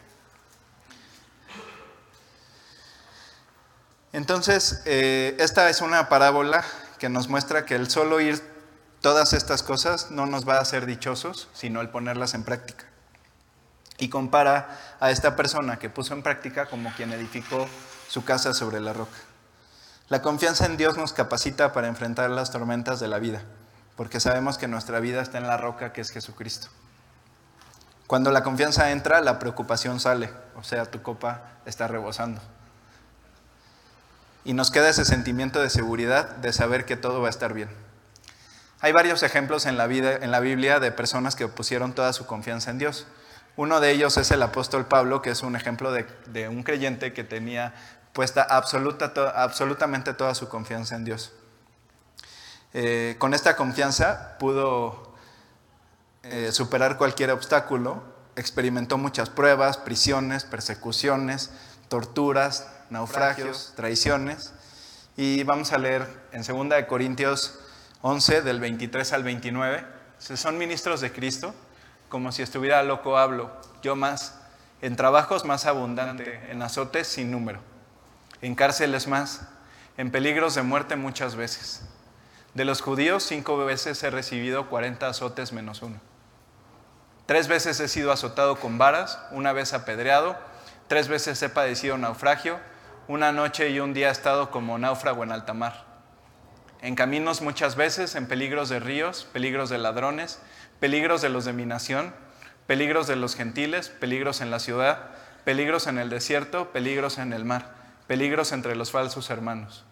[4.12, 6.62] Entonces, eh, esta es una parábola
[6.98, 8.38] que nos muestra que el solo oír
[9.00, 12.84] todas estas cosas no nos va a hacer dichosos, sino el ponerlas en práctica.
[13.96, 17.66] Y compara a esta persona que puso en práctica como quien edificó
[18.08, 19.31] su casa sobre la roca.
[20.08, 23.42] La confianza en Dios nos capacita para enfrentar las tormentas de la vida,
[23.96, 26.68] porque sabemos que nuestra vida está en la roca que es Jesucristo.
[28.06, 32.42] Cuando la confianza entra, la preocupación sale, o sea, tu copa está rebosando.
[34.44, 37.70] Y nos queda ese sentimiento de seguridad de saber que todo va a estar bien.
[38.80, 42.26] Hay varios ejemplos en la, vida, en la Biblia de personas que pusieron toda su
[42.26, 43.06] confianza en Dios.
[43.56, 47.12] Uno de ellos es el apóstol Pablo, que es un ejemplo de, de un creyente
[47.12, 47.72] que tenía
[48.12, 51.32] puesta absoluta, absolutamente toda su confianza en Dios.
[52.74, 55.14] Eh, con esta confianza pudo
[56.22, 58.02] eh, superar cualquier obstáculo,
[58.36, 61.50] experimentó muchas pruebas, prisiones, persecuciones,
[61.88, 64.52] torturas, naufragios, traiciones.
[65.16, 67.58] Y vamos a leer en 2 Corintios
[68.00, 69.86] 11, del 23 al 29.
[70.18, 71.54] Si son ministros de Cristo,
[72.08, 73.50] como si estuviera loco hablo,
[73.82, 74.34] yo más,
[74.80, 77.71] en trabajos más abundante, en azotes sin número
[78.42, 79.48] en cárceles más,
[79.96, 81.82] en peligros de muerte muchas veces.
[82.54, 86.00] De los judíos, cinco veces he recibido 40 azotes menos uno.
[87.24, 90.36] Tres veces he sido azotado con varas, una vez apedreado,
[90.88, 92.58] tres veces he padecido naufragio,
[93.06, 95.86] una noche y un día he estado como náufrago en alta mar.
[96.82, 100.40] En caminos muchas veces, en peligros de ríos, peligros de ladrones,
[100.80, 102.12] peligros de los de mi nación,
[102.66, 105.10] peligros de los gentiles, peligros en la ciudad,
[105.44, 109.84] peligros en el desierto, peligros en el mar peligros entre los falsos hermanos.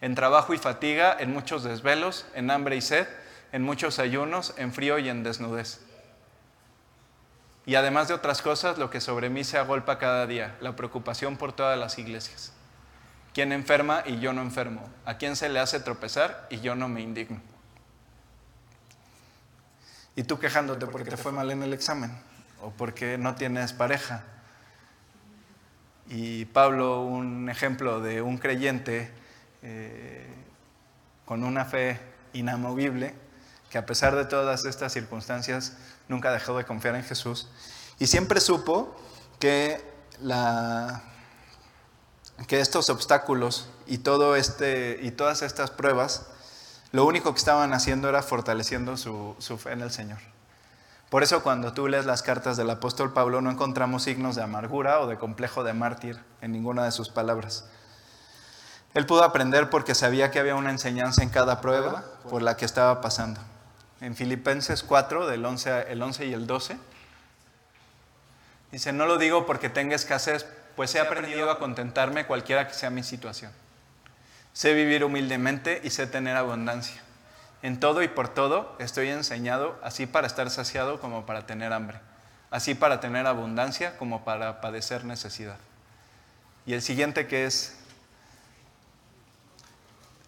[0.00, 3.06] En trabajo y fatiga, en muchos desvelos, en hambre y sed,
[3.52, 5.80] en muchos ayunos, en frío y en desnudez.
[7.66, 11.36] Y además de otras cosas, lo que sobre mí se agolpa cada día, la preocupación
[11.36, 12.52] por todas las iglesias.
[13.32, 14.88] ¿Quién enferma y yo no enfermo?
[15.06, 17.40] ¿A quién se le hace tropezar y yo no me indigno?
[20.16, 22.16] Y tú quejándote porque te fue mal en el examen
[22.60, 24.22] o porque no tienes pareja
[26.08, 29.10] y Pablo, un ejemplo de un creyente
[29.62, 30.26] eh,
[31.24, 31.98] con una fe
[32.32, 33.14] inamovible,
[33.70, 35.76] que a pesar de todas estas circunstancias
[36.08, 37.48] nunca dejó de confiar en Jesús
[37.98, 38.94] y siempre supo
[39.38, 39.92] que,
[42.50, 46.26] estos obstáculos y, todo este, y todas estas pruebas,
[46.92, 50.33] lo único que estaban haciendo era fortaleciendo su fe en el Señor.
[51.10, 55.00] Por eso cuando tú lees las cartas del apóstol Pablo no encontramos signos de amargura
[55.00, 57.66] o de complejo de mártir en ninguna de sus palabras.
[58.94, 62.64] Él pudo aprender porque sabía que había una enseñanza en cada prueba por la que
[62.64, 63.40] estaba pasando.
[64.00, 66.78] En Filipenses 4, del 11, el 11 y el 12,
[68.70, 72.90] dice, no lo digo porque tenga escasez, pues he aprendido a contentarme cualquiera que sea
[72.90, 73.50] mi situación.
[74.52, 77.02] Sé vivir humildemente y sé tener abundancia.
[77.64, 81.98] En todo y por todo estoy enseñado, así para estar saciado como para tener hambre,
[82.50, 85.56] así para tener abundancia como para padecer necesidad.
[86.66, 87.74] Y el siguiente que es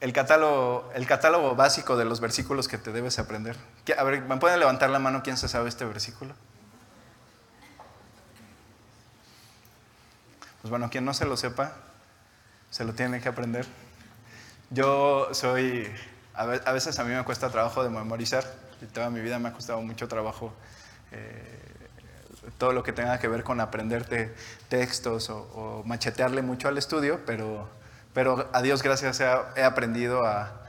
[0.00, 3.58] el catálogo, básico de los versículos que te debes aprender.
[3.98, 6.34] A ver, ¿me pueden levantar la mano quién se sabe este versículo?
[10.62, 11.74] Pues bueno, quien no se lo sepa,
[12.70, 13.66] se lo tiene que aprender.
[14.70, 15.86] Yo soy
[16.36, 18.44] a veces a mí me cuesta trabajo de memorizar,
[18.92, 20.52] toda mi vida me ha costado mucho trabajo
[21.12, 21.66] eh,
[22.58, 24.34] todo lo que tenga que ver con aprenderte
[24.68, 27.68] textos o, machetearle mucho al estudio, pero,
[28.14, 30.62] pero a Dios gracias he, aprendido a,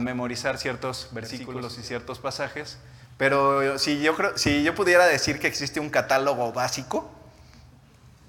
[0.00, 2.78] memorizar ciertos versículos y ciertos pasajes.
[3.16, 7.08] Pero si yo, si yo pudiera decir que existe un catálogo básico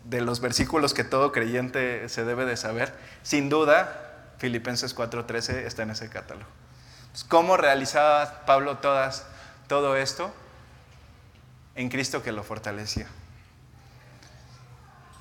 [0.03, 4.04] de los versículos que todo creyente se debe de saber, sin duda
[4.37, 6.49] Filipenses 4:13 está en ese catálogo.
[7.29, 8.77] ¿Cómo realizaba Pablo
[9.67, 10.33] todo esto?
[11.75, 13.07] En Cristo que lo fortalecía.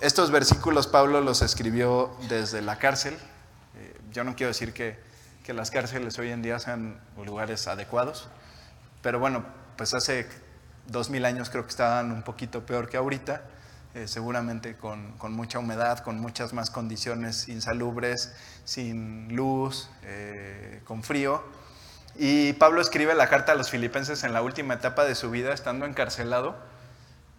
[0.01, 3.17] Estos versículos Pablo los escribió desde la cárcel.
[3.77, 4.99] Eh, yo no quiero decir que,
[5.45, 8.29] que las cárceles hoy en día sean lugares adecuados,
[9.03, 9.45] pero bueno,
[9.77, 10.29] pues hace
[10.87, 13.43] dos mil años creo que estaban un poquito peor que ahorita.
[13.95, 21.05] Eh, seguramente con, con, mucha humedad, con muchas más condiciones insalubres, sin luz, eh, con
[21.05, 21.45] frío.
[22.17, 25.53] Y Pablo escribe la carta a los filipenses en la última etapa de su vida,
[25.53, 26.57] estando encarcelado.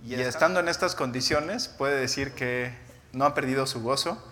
[0.05, 2.73] Y estando en estas condiciones, puede decir que
[3.11, 4.23] no ha perdido su gozo.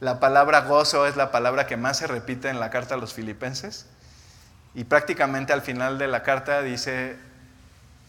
[0.00, 3.14] La palabra gozo es la palabra que más se repite en la carta a los
[3.14, 3.86] filipenses.
[4.74, 7.16] Y prácticamente al final de la carta dice,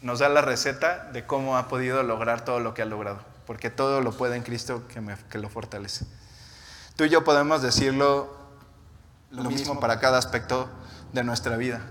[0.02, 3.20] nos da la receta de cómo ha podido lograr todo lo que ha logrado,
[3.50, 6.06] porque todo lo puede en Cristo que, lo fortalece.
[6.96, 8.32] Tú y yo podemos decirlo
[9.32, 10.70] lo, mismo para cada aspecto
[11.14, 11.82] de nuestra vida.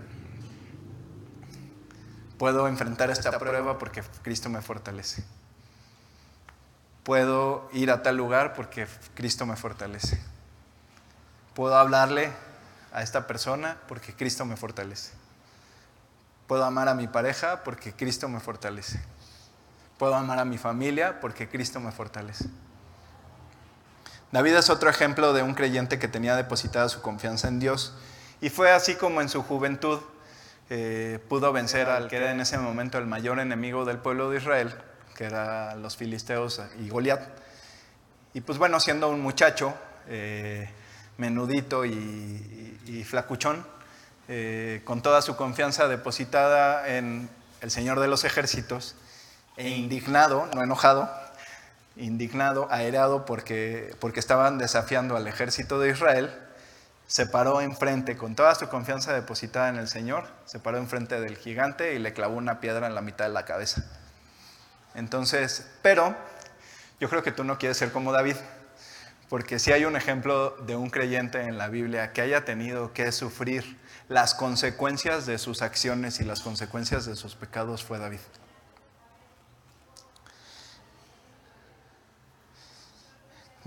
[2.38, 5.24] Puedo enfrentar esta, prueba porque Cristo me fortalece.
[7.02, 10.22] Puedo ir a tal lugar porque Cristo me fortalece.
[11.54, 12.30] Puedo hablarle
[12.92, 15.10] a esta persona porque Cristo me fortalece.
[16.46, 19.02] Puedo amar a mi pareja porque Cristo me fortalece.
[19.98, 22.46] Puedo amar a mi familia porque Cristo me fortalece.
[24.30, 27.94] David es otro ejemplo de un creyente que tenía depositada su confianza en Dios
[28.40, 30.00] y fue así como en su juventud
[30.70, 34.36] eh, pudo vencer al que era en ese momento el mayor enemigo del pueblo de
[34.36, 34.74] Israel,
[35.16, 37.22] que eran los filisteos y Goliat.
[38.34, 39.74] Y pues bueno, siendo un muchacho
[40.06, 40.68] eh,
[41.16, 43.64] menudito y flacuchón,
[44.30, 47.30] eh, con toda su confianza depositada en
[47.62, 48.94] el Señor de los ejércitos,
[49.58, 51.10] e indignado, no enojado,
[51.96, 56.32] indignado, airado porque, porque estaban desafiando al ejército de Israel,
[57.08, 61.36] se paró enfrente, con toda su confianza depositada en el Señor, se paró enfrente del
[61.36, 63.84] gigante y le clavó una piedra en la mitad de la cabeza.
[64.94, 66.14] Entonces, pero
[67.00, 68.36] yo creo que tú no quieres ser como David,
[69.28, 73.10] porque si hay un ejemplo de un creyente en la Biblia que haya tenido que
[73.10, 73.76] sufrir
[74.08, 78.20] las consecuencias de sus acciones y las consecuencias de sus pecados fue David.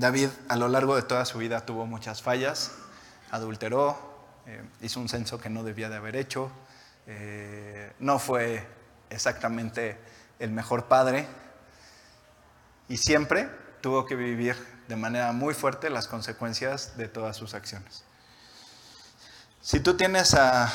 [0.01, 2.71] David a lo largo de toda su vida tuvo muchas fallas,
[3.29, 3.95] adulteró,
[4.47, 6.51] eh, hizo un censo que no debía de haber hecho,
[7.05, 8.67] eh, no fue
[9.11, 9.99] exactamente
[10.39, 11.27] el mejor padre
[12.89, 13.47] y siempre
[13.81, 14.55] tuvo que vivir
[14.87, 18.03] de manera muy fuerte las consecuencias de todas sus acciones.
[19.61, 20.73] Si tú tienes a,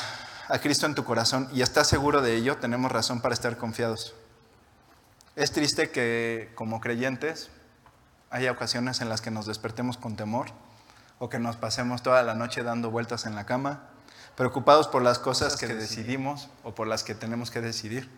[0.61, 4.15] Cristo en tu corazón y estás seguro de ello, tenemos razón para estar confiados.
[5.35, 7.49] Es triste que como creyentes
[8.29, 10.47] haya ocasiones en las que nos despertemos con temor
[11.19, 13.81] o que nos pasemos toda la noche dando vueltas en la cama,
[14.35, 18.09] preocupados por las cosas que decidimos o por las que tenemos que decidir.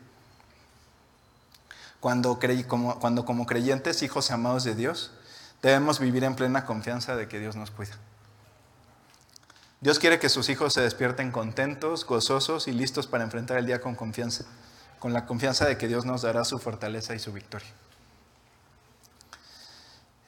[2.00, 5.12] Cuando, como, cuando como creyentes, hijos amados de Dios,
[5.62, 7.98] debemos vivir en plena confianza de que Dios nos cuida.
[9.82, 13.80] Dios quiere que sus hijos se despierten contentos, gozosos y listos para enfrentar el día
[13.80, 14.44] con confianza,
[15.00, 17.70] con la confianza de que Dios nos dará su fortaleza y su victoria.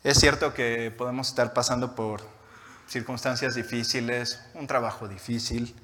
[0.04, 2.22] Es cierto que podemos estar pasando por
[2.88, 5.76] circunstancias difíciles, un trabajo difícil,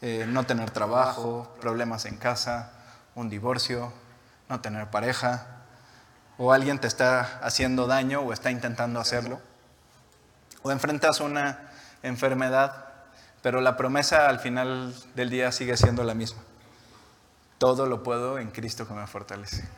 [0.00, 2.72] eh, no tener trabajo, problemas en casa,
[3.14, 3.92] un divorcio,
[4.48, 5.46] no tener pareja,
[6.38, 9.40] o alguien te está haciendo daño o está intentando hacerlo,
[10.62, 11.70] o enfrentas una
[12.02, 12.84] enfermedad
[13.44, 16.40] pero la promesa al final del día sigue siendo la misma.
[17.58, 19.68] Todo lo puedo en Cristo que me fortalece.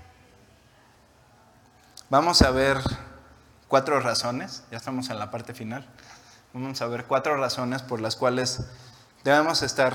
[2.08, 2.78] Vamos a ver
[3.68, 5.86] cuatro razones, ya estamos en la parte final.
[6.52, 8.60] Vamos a ver cuatro razones por las cuales
[9.24, 9.94] debemos estar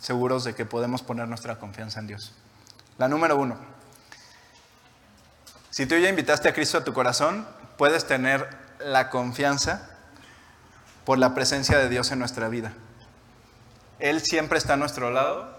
[0.00, 2.32] seguros de que podemos poner nuestra confianza en Dios.
[2.98, 3.56] La número uno,
[5.70, 7.46] si tú ya invitaste a Cristo a tu corazón,
[7.76, 8.48] puedes tener
[8.80, 9.88] la confianza
[11.04, 12.72] por la presencia de Dios en nuestra vida.
[13.98, 15.56] Él siempre está a nuestro lado,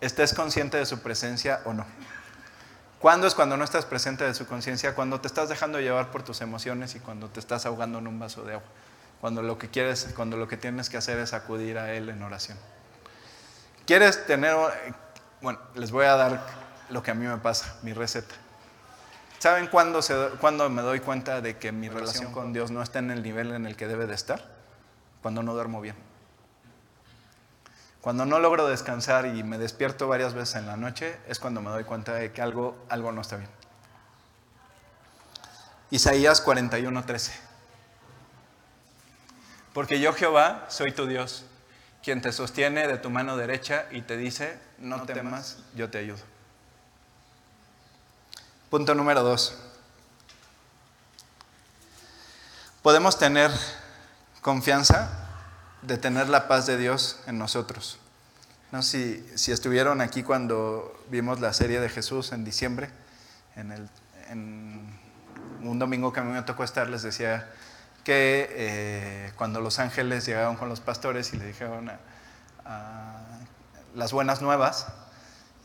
[0.00, 1.86] estés consciente de su presencia o no.
[3.04, 4.94] ¿Cuándo es cuando no estás presente de su conciencia?
[4.94, 8.18] Cuando te estás dejando llevar por tus emociones y cuando te estás ahogando en un
[8.18, 8.66] vaso de agua.
[9.20, 12.22] Cuando lo que quieres, cuando lo que tienes que hacer es acudir a Él en
[12.22, 12.56] oración.
[13.86, 14.56] ¿Quieres tener,
[15.42, 16.46] bueno, les voy a dar
[16.88, 18.36] lo que a mí me pasa, mi receta.
[19.38, 23.00] ¿Saben cuándo, se, cuándo me doy cuenta de que mi relación con Dios no está
[23.00, 24.48] en el nivel en el que debe de estar?
[25.20, 26.13] Cuando no duermo bien.
[28.04, 31.70] Cuando no logro descansar y me despierto varias veces en la noche, es cuando me
[31.70, 33.48] doy cuenta de que algo, algo no está bien.
[35.90, 37.32] Isaías 41:13.
[39.72, 41.46] Porque yo Jehová soy tu Dios,
[42.02, 46.22] quien te sostiene de tu mano derecha y te dice, no, temas, yo te ayudo.
[48.68, 49.56] Punto número dos.
[52.82, 53.50] Podemos tener
[54.42, 55.23] confianza
[55.86, 57.98] de tener la paz de Dios en nosotros.
[58.72, 62.90] No si, si estuvieron aquí cuando vimos la serie de Jesús en diciembre,
[63.56, 63.88] en, el,
[64.30, 64.98] en
[65.62, 67.50] un domingo que a mí me tocó estar, les decía
[68.02, 71.90] que eh, cuando los ángeles llegaron con los pastores y le dijeron
[73.94, 74.88] las buenas nuevas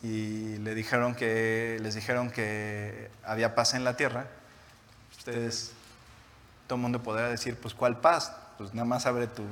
[0.04, 4.28] y le dijeron que, les dijeron que había paz en la tierra,
[5.18, 5.72] ustedes,
[6.68, 8.34] todo el mundo podrá decir, pues ¿cuál paz?
[8.58, 9.44] Pues nada más abre tu,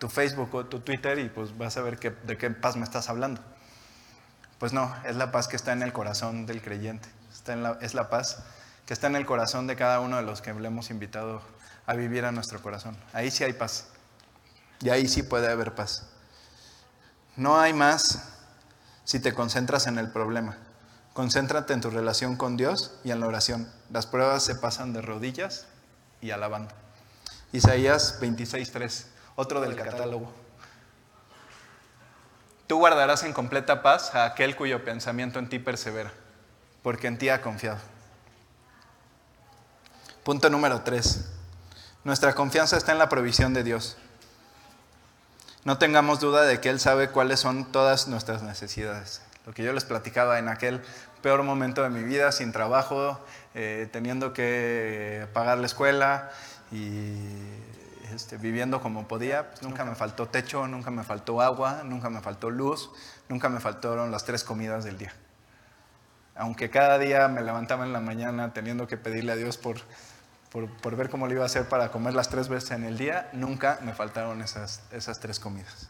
[0.00, 3.08] tu Facebook o tu Twitter y pues vas a ver de qué paz me estás
[3.08, 3.40] hablando.
[4.58, 7.78] Pues no, es la paz que está en el corazón del creyente, está en la,
[7.80, 8.42] es la paz
[8.86, 11.42] que está en el corazón de cada uno de los que le hemos invitado
[11.86, 12.96] a vivir a nuestro corazón.
[13.12, 13.86] Ahí sí hay paz.
[14.80, 16.06] Y ahí sí puede haber paz.
[17.36, 18.24] No hay más
[19.04, 20.56] si te concentras en el problema.
[21.12, 23.70] Concéntrate en tu relación con Dios y en la oración.
[23.90, 25.66] Las pruebas se pasan de rodillas
[26.20, 26.74] y alabando.
[27.52, 29.04] Isaías 26:3,
[29.40, 30.30] otro del catálogo.
[32.66, 36.12] Tú guardarás en completa paz a aquel cuyo pensamiento en ti persevera,
[36.82, 37.78] porque en ti ha confiado.
[40.24, 41.30] Punto número 3.
[42.04, 43.96] Nuestra confianza está en la provisión de Dios.
[45.64, 49.22] No tengamos duda de que Él sabe cuáles son todas nuestras necesidades.
[49.46, 50.82] Lo que yo les platicaba en aquel
[51.22, 53.18] peor momento de mi vida, sin trabajo,
[53.54, 56.30] eh, teniendo que pagar la escuela
[56.70, 57.14] y
[58.12, 62.20] este, viviendo como podía, pues nunca me faltó techo, nunca me faltó agua, nunca me
[62.20, 62.90] faltó luz,
[63.28, 65.12] nunca me faltaron las tres comidas del día.
[66.34, 69.80] Aunque cada día me levantaba en la mañana teniendo que pedirle a Dios por
[70.50, 73.28] por, ver cómo lo iba a hacer para comer las tres veces en el día,
[73.32, 75.88] nunca me faltaron esas, esas tres comidas.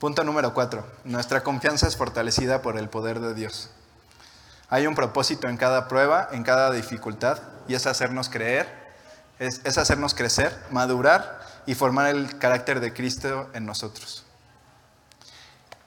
[0.00, 0.84] Punto número cuatro.
[1.04, 3.70] Nuestra confianza es fortalecida por el poder de Dios.
[4.68, 7.38] Hay un propósito en cada prueba, en cada dificultad,
[7.68, 8.83] y es hacernos creer,
[9.38, 14.24] es, es hacernos crecer, madurar y formar el carácter de Cristo en nosotros.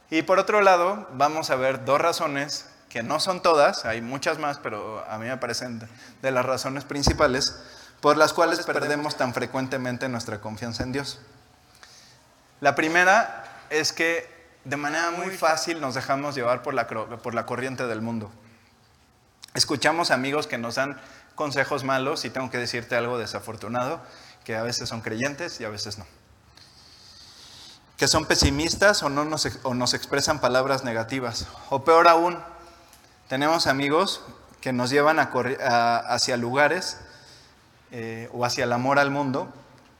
[0.09, 4.39] Y por otro lado, vamos a ver dos razones que no son todas, hay muchas
[4.39, 5.87] más, pero a mí me parecen
[6.21, 7.55] de las razones principales
[7.99, 11.19] por las cuales perdemos tan frecuentemente nuestra confianza en Dios.
[12.61, 17.45] La primera es que de manera muy fácil nos dejamos llevar por la, por la
[17.45, 18.31] corriente del mundo.
[19.53, 20.99] Escuchamos amigos que nos dan
[21.37, 24.01] consejos malos y tengo que decirte algo desafortunado,
[24.43, 26.05] que a veces son creyentes y a veces no.
[27.95, 31.47] Que son pesimistas o, no nos, o nos expresan palabras negativas.
[31.69, 32.37] O peor aún,
[33.29, 34.21] tenemos amigos
[34.59, 36.97] que nos llevan hacia lugares
[37.91, 39.53] eh, o hacia el amor al mundo,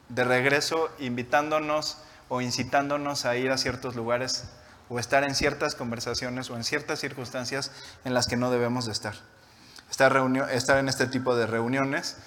[0.10, 1.98] de regreso invitándonos
[2.30, 4.46] o incitándonos a ir a ciertos lugares
[4.90, 7.72] o estar en ciertas conversaciones o en ciertas circunstancias
[8.06, 9.16] en las que no debemos de estar.
[9.90, 10.22] Estar,
[10.52, 12.18] estar en este tipo de reuniones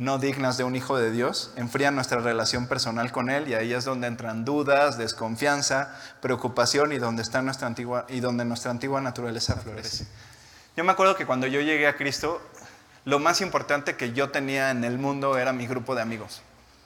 [0.00, 3.74] no dignas de un hijo de Dios, enfrían nuestra relación personal con Él y ahí
[3.74, 9.02] es donde entran dudas, desconfianza, preocupación y donde, está nuestra antigua, y donde nuestra antigua
[9.02, 10.06] naturaleza florece.
[10.74, 12.40] Yo me acuerdo que cuando yo llegué a Cristo,
[13.04, 16.40] lo más importante que yo tenía en el mundo era mi grupo de amigos.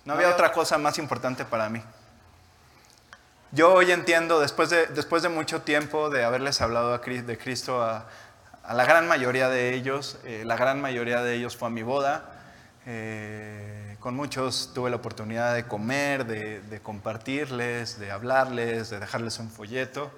[0.05, 1.81] No había otra cosa más importante para mí.
[3.53, 8.07] Yo hoy entiendo, después de, después de mucho tiempo de haberles hablado de Cristo a,
[8.72, 12.32] la gran mayoría de ellos, eh, la gran mayoría de ellos fue a mi boda,
[12.86, 19.38] eh, con muchos tuve la oportunidad de comer, de, de compartirles, de hablarles, de dejarles
[19.38, 20.10] un folleto.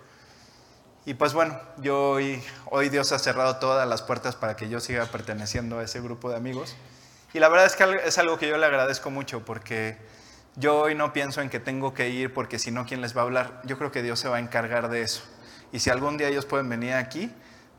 [1.04, 4.80] Y pues bueno, yo hoy, hoy Dios ha cerrado todas las puertas para que yo
[4.80, 6.76] siga perteneciendo a ese grupo de amigos.
[7.32, 9.98] Y la verdad es que es algo que yo le agradezco mucho porque
[10.56, 13.20] yo hoy no pienso en que tengo que ir porque si no, ¿quién les va
[13.20, 13.60] a hablar?
[13.64, 15.22] Yo creo que Dios se va a encargar de eso.
[15.70, 17.32] Y si algún día ellos pueden venir aquí,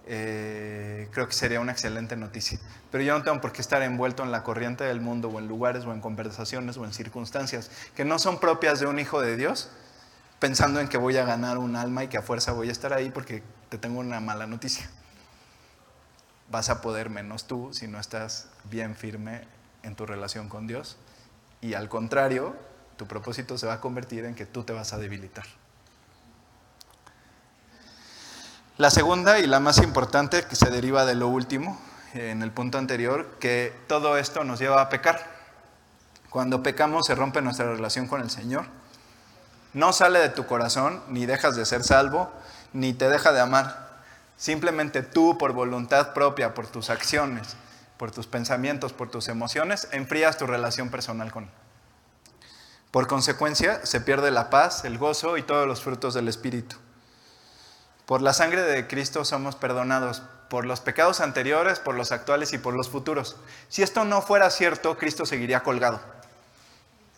[0.10, 2.60] eh, creo que sería una excelente noticia.
[2.92, 5.48] Pero yo no tengo por qué estar envuelto en la corriente del mundo o en
[5.48, 9.36] lugares o en conversaciones o en circunstancias que no son propias de un hijo de
[9.36, 9.70] Dios
[10.40, 12.94] pensando en que voy a ganar un alma y que a fuerza voy a estar
[12.94, 14.90] ahí porque te tengo una mala noticia.
[16.50, 19.42] Vas a poder menos tú si no estás bien firme
[19.84, 20.98] en tu relación con Dios
[21.60, 22.56] y al contrario,
[22.96, 25.46] tu propósito se va a convertir en que tú te vas a debilitar.
[28.78, 31.82] La segunda y la más importante que se deriva de lo último
[32.14, 35.20] en el punto anterior que todo esto nos lleva a pecar.
[36.30, 38.66] Cuando pecamos se rompe nuestra relación con el Señor.
[39.74, 42.32] No sale de tu corazón, ni dejas de ser salvo,
[42.72, 43.98] ni te deja de amar.
[44.38, 47.56] Simplemente tú, por voluntad propia, por tus acciones,
[47.98, 51.50] por tus pensamientos, por tus emociones, enfrías tu relación personal con Él.
[52.92, 56.76] Por consecuencia, se pierde la paz, el gozo y todos los frutos del Espíritu.
[58.08, 62.58] Por la sangre de Cristo somos perdonados por los pecados anteriores, por los actuales y
[62.58, 63.36] por los futuros.
[63.68, 66.00] Si esto no fuera cierto, Cristo seguiría colgado.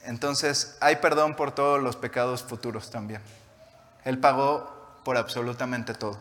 [0.03, 3.21] Entonces, hay perdón por todos los pecados futuros también.
[4.03, 6.19] Él pagó por absolutamente todo.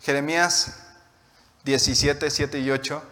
[0.00, 0.86] Jeremías
[1.64, 3.02] 17, 7 y 8.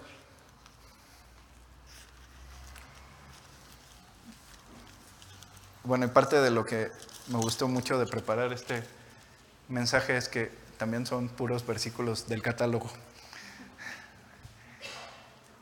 [5.84, 6.90] Bueno, y parte de lo que
[7.30, 8.82] me gustó mucho de preparar este
[9.68, 12.90] mensaje es que también son puros versículos del catálogo.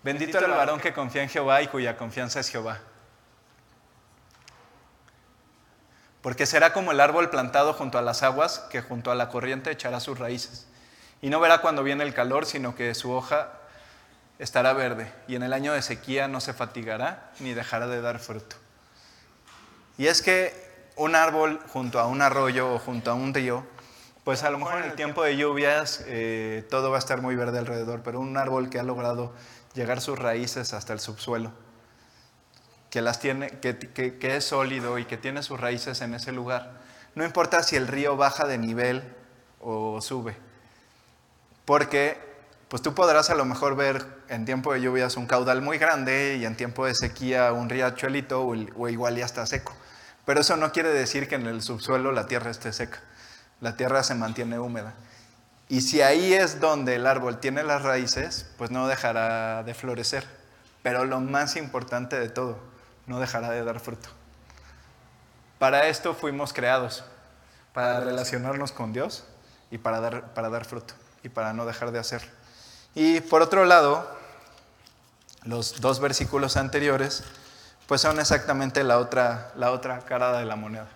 [0.03, 2.79] Bendito el varón que confía en Jehová y cuya confianza es Jehová.
[6.23, 9.71] Porque será como el árbol plantado junto a las aguas, que junto a la corriente
[9.71, 10.67] echará sus raíces.
[11.21, 13.53] Y no verá cuando viene el calor, sino que su hoja
[14.39, 15.13] estará verde.
[15.27, 18.57] Y en el año de sequía no se fatigará ni dejará de dar fruto.
[19.99, 20.68] Y es que
[20.99, 23.65] un árbol junto a un arroyo o junto a un río,
[24.25, 27.35] pues a lo mejor en el tiempo de lluvias eh, todo va a estar muy
[27.37, 29.33] verde alrededor, pero un árbol que ha logrado
[29.75, 31.53] llegar sus raíces hasta el subsuelo,
[32.91, 36.81] que, las tiene, que, que es sólido y que tiene sus raíces en ese lugar,
[37.15, 39.03] no importa si el río baja de nivel
[39.61, 40.37] o sube,
[41.65, 42.19] porque
[42.69, 46.37] pues tú podrás a lo mejor ver en tiempo de lluvias un caudal muy grande
[46.39, 49.75] y en tiempo de sequía un riachuelito o igual ya está seco.
[50.29, 53.01] Pero eso no quiere decir que en el subsuelo la tierra esté seca.
[53.63, 54.93] La tierra se mantiene húmeda.
[55.71, 60.27] Y si ahí es donde el árbol tiene las raíces, pues no dejará de florecer.
[60.83, 62.59] Pero lo más importante de todo,
[63.07, 64.11] no dejará de dar fruto.
[65.59, 67.05] Para esto fuimos creados,
[67.73, 69.25] para relacionarnos con Dios
[69.71, 72.21] y para dar, para dar fruto y para no dejar de hacer.
[72.95, 74.07] Y por otro lado,
[75.45, 77.25] los dos versículos anteriores
[77.89, 80.87] pues son exactamente la otra, la otra cara de la moneda.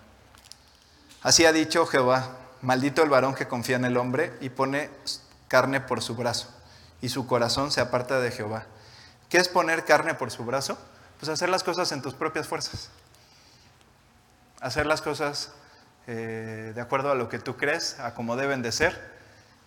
[1.23, 4.91] Así ha dicho Jehová, maldito el varón que confía en el hombre y pone
[5.47, 6.49] carne por su brazo,
[7.01, 8.65] y su corazón se aparta de Jehová.
[9.27, 10.77] ¿Qué es poner carne por su brazo?
[11.19, 12.91] Pues hacer las cosas en tus propias fuerzas.
[14.61, 15.51] Hacer las cosas
[16.05, 19.13] eh, de acuerdo a lo que tú crees, a como deben de ser,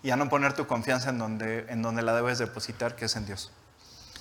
[0.05, 3.17] y a no poner tu confianza en donde, en donde la debes depositar, que es
[3.17, 3.51] en Dios.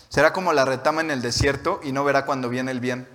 [0.09, 3.07] Será como la retama en el desierto y no verá cuando viene el bien,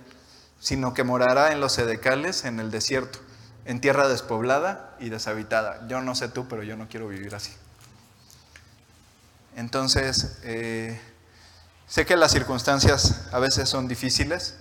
[0.59, 3.19] sino que morará en los sedecales en el desierto,
[3.65, 5.87] en tierra despoblada y deshabitada.
[5.87, 7.51] Yo no sé tú, pero yo no quiero vivir así.
[9.55, 10.99] Entonces, eh,
[11.87, 14.55] sé que las circunstancias a veces son difíciles.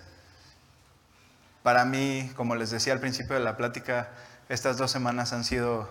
[1.62, 4.08] Para mí, como les decía al principio de la plática,
[4.48, 5.88] estas dos semanas han sido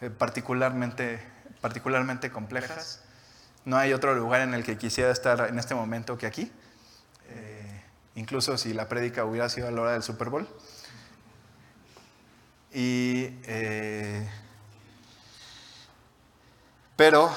[0.00, 1.20] eh, particularmente,
[1.60, 3.00] particularmente complejas.
[3.66, 6.52] No hay otro lugar en el que quisiera estar en este momento que aquí,
[7.28, 7.82] eh,
[8.14, 10.48] incluso si la prédica hubiera sido a la hora del Super Bowl.
[12.72, 14.30] Y, eh,
[16.94, 17.34] pero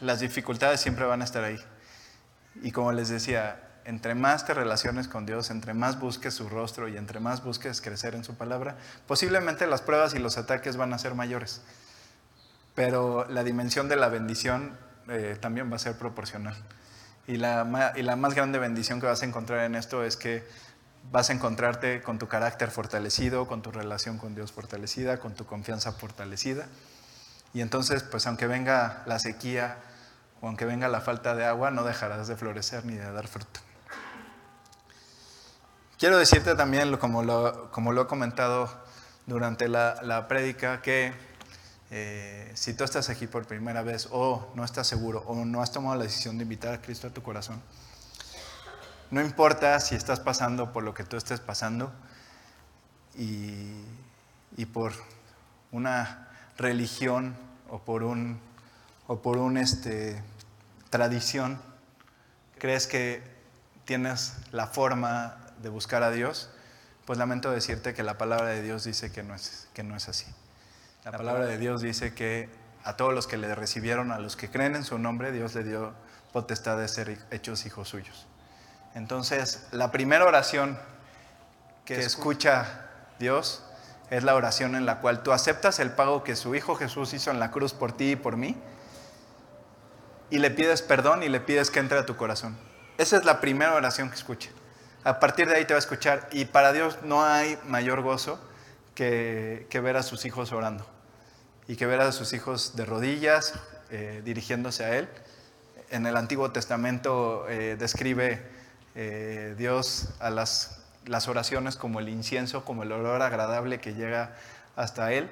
[0.00, 1.60] las dificultades siempre van a estar ahí.
[2.60, 6.88] Y como les decía, entre más te relaciones con Dios, entre más busques su rostro
[6.88, 8.76] y entre más busques crecer en su palabra,
[9.06, 11.62] posiblemente las pruebas y los ataques van a ser mayores.
[12.74, 14.76] Pero la dimensión de la bendición
[15.08, 16.56] eh, también va a ser proporcional.
[17.26, 20.46] Y la, y la más grande bendición que vas a encontrar en esto es que
[21.10, 25.46] vas a encontrarte con tu carácter fortalecido, con tu relación con Dios fortalecida, con tu
[25.46, 26.66] confianza fortalecida.
[27.52, 29.78] Y entonces, pues aunque venga la sequía
[30.40, 33.60] o aunque venga la falta de agua, no dejarás de florecer ni de dar fruto.
[35.98, 38.68] Quiero decirte también, como lo, como lo he comentado
[39.26, 41.14] durante la, la prédica, que
[41.90, 45.72] eh, si tú estás aquí por primera vez o no estás seguro o no has
[45.72, 47.60] tomado la decisión de invitar a Cristo a tu corazón,
[49.10, 51.92] no importa si estás pasando por lo que tú estés pasando
[53.16, 53.84] y,
[54.72, 54.92] por
[55.70, 57.36] una religión
[57.68, 58.40] o por un,
[59.06, 60.20] o por un este,
[60.90, 61.60] tradición,
[62.58, 63.22] crees que
[63.84, 66.50] tienes la forma de buscar a Dios,
[67.04, 70.08] pues lamento decirte que la palabra de Dios dice que no es, que no es
[70.08, 70.26] así.
[71.04, 72.48] La palabra de Dios dice que
[72.82, 75.62] a todos los que le recibieron, a los que creen en su nombre, Dios le
[75.62, 75.92] dio
[76.32, 78.26] potestad de ser hechos hijos suyos.
[78.94, 80.78] Entonces, la primera oración
[81.84, 82.88] que escucha
[83.18, 83.62] Dios
[84.08, 87.30] es la oración en la cual tú aceptas el pago que su Hijo Jesús hizo
[87.30, 88.56] en la cruz por ti y por mí
[90.30, 92.56] y le pides perdón y le pides que entre a tu corazón.
[92.96, 94.48] Esa es la primera oración que escucha.
[95.04, 98.40] A partir de ahí te va a escuchar y para Dios no hay mayor gozo
[98.94, 100.93] que, ver a sus hijos orando
[101.66, 103.54] y que ver a sus hijos de rodillas
[103.90, 105.08] eh, dirigiéndose a Él.
[105.90, 108.42] En el Antiguo Testamento eh, describe
[108.94, 114.34] eh, Dios a las, las oraciones como el incienso, como el olor agradable que llega
[114.76, 115.30] hasta Él.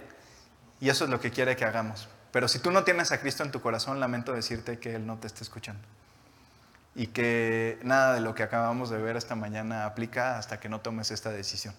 [0.80, 2.09] Y eso es lo que quiere que hagamos.
[2.33, 5.18] Pero si tú no tienes a Cristo en tu corazón, lamento decirte que Él no
[5.18, 5.83] te está escuchando.
[6.95, 10.80] Y que nada de lo que acabamos de ver esta mañana aplica hasta que no
[10.80, 11.74] tomes esta decisión.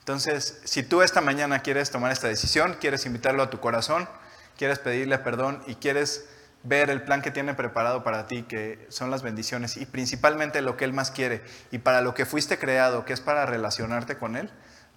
[0.00, 4.08] Entonces, si tú esta mañana quieres tomar esta decisión, quieres invitarlo a tu corazón,
[4.56, 6.26] quieres pedirle perdón y quieres
[6.62, 10.76] ver el plan que tiene preparado para ti, que son las bendiciones y principalmente lo
[10.76, 14.36] que Él más quiere y para lo que fuiste creado, que es para relacionarte con
[14.36, 14.50] Él,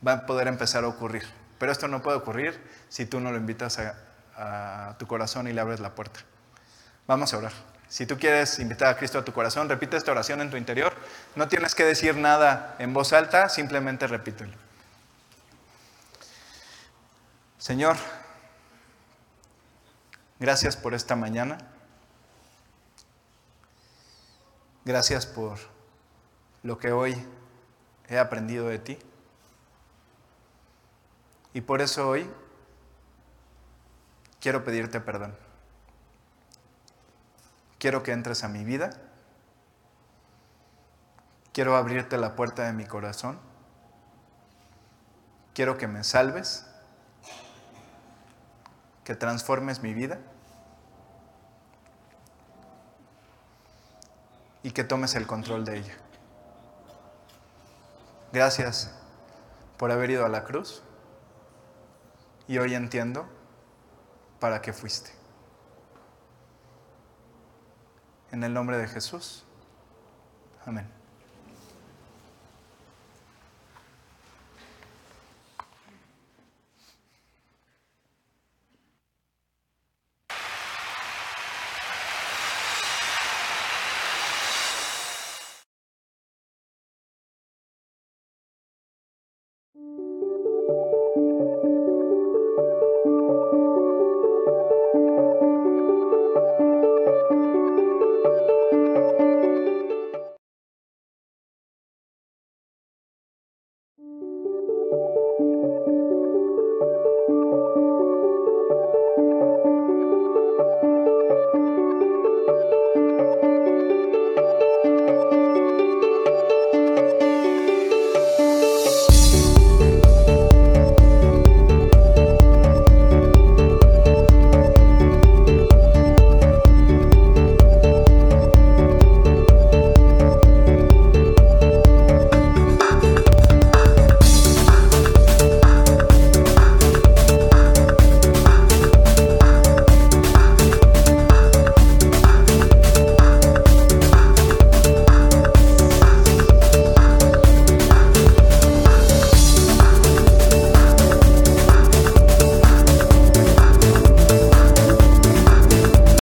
[0.05, 1.23] va a poder empezar a ocurrir.
[1.59, 5.61] Pero esto no puede ocurrir si tú no lo invitas a, tu corazón y le
[5.61, 6.19] abres la puerta.
[7.05, 7.51] Vamos a orar.
[7.87, 10.91] Si tú quieres invitar a Cristo a tu corazón, repite esta oración en tu interior.
[11.35, 14.53] No tienes que decir nada en voz alta, simplemente repítelo.
[17.63, 17.95] Señor,
[20.37, 21.57] gracias por esta mañana.
[24.83, 25.57] Gracias por
[26.61, 27.15] lo que hoy
[28.09, 28.99] he aprendido de ti.
[31.53, 32.29] Y por eso hoy
[34.41, 35.33] quiero pedirte perdón.
[37.79, 38.89] Quiero que entres a mi vida.
[41.53, 43.39] Quiero abrirte la puerta de mi corazón.
[45.53, 46.67] Quiero que me salves,
[49.03, 50.19] que transformes mi vida
[54.63, 55.93] y que tomes el control de ella.
[58.31, 58.91] Gracias
[59.77, 60.81] por haber ido a la cruz
[62.47, 63.27] y hoy entiendo
[64.39, 65.11] para qué fuiste.
[68.31, 69.45] En el nombre de Jesús.
[70.65, 71.02] Amén.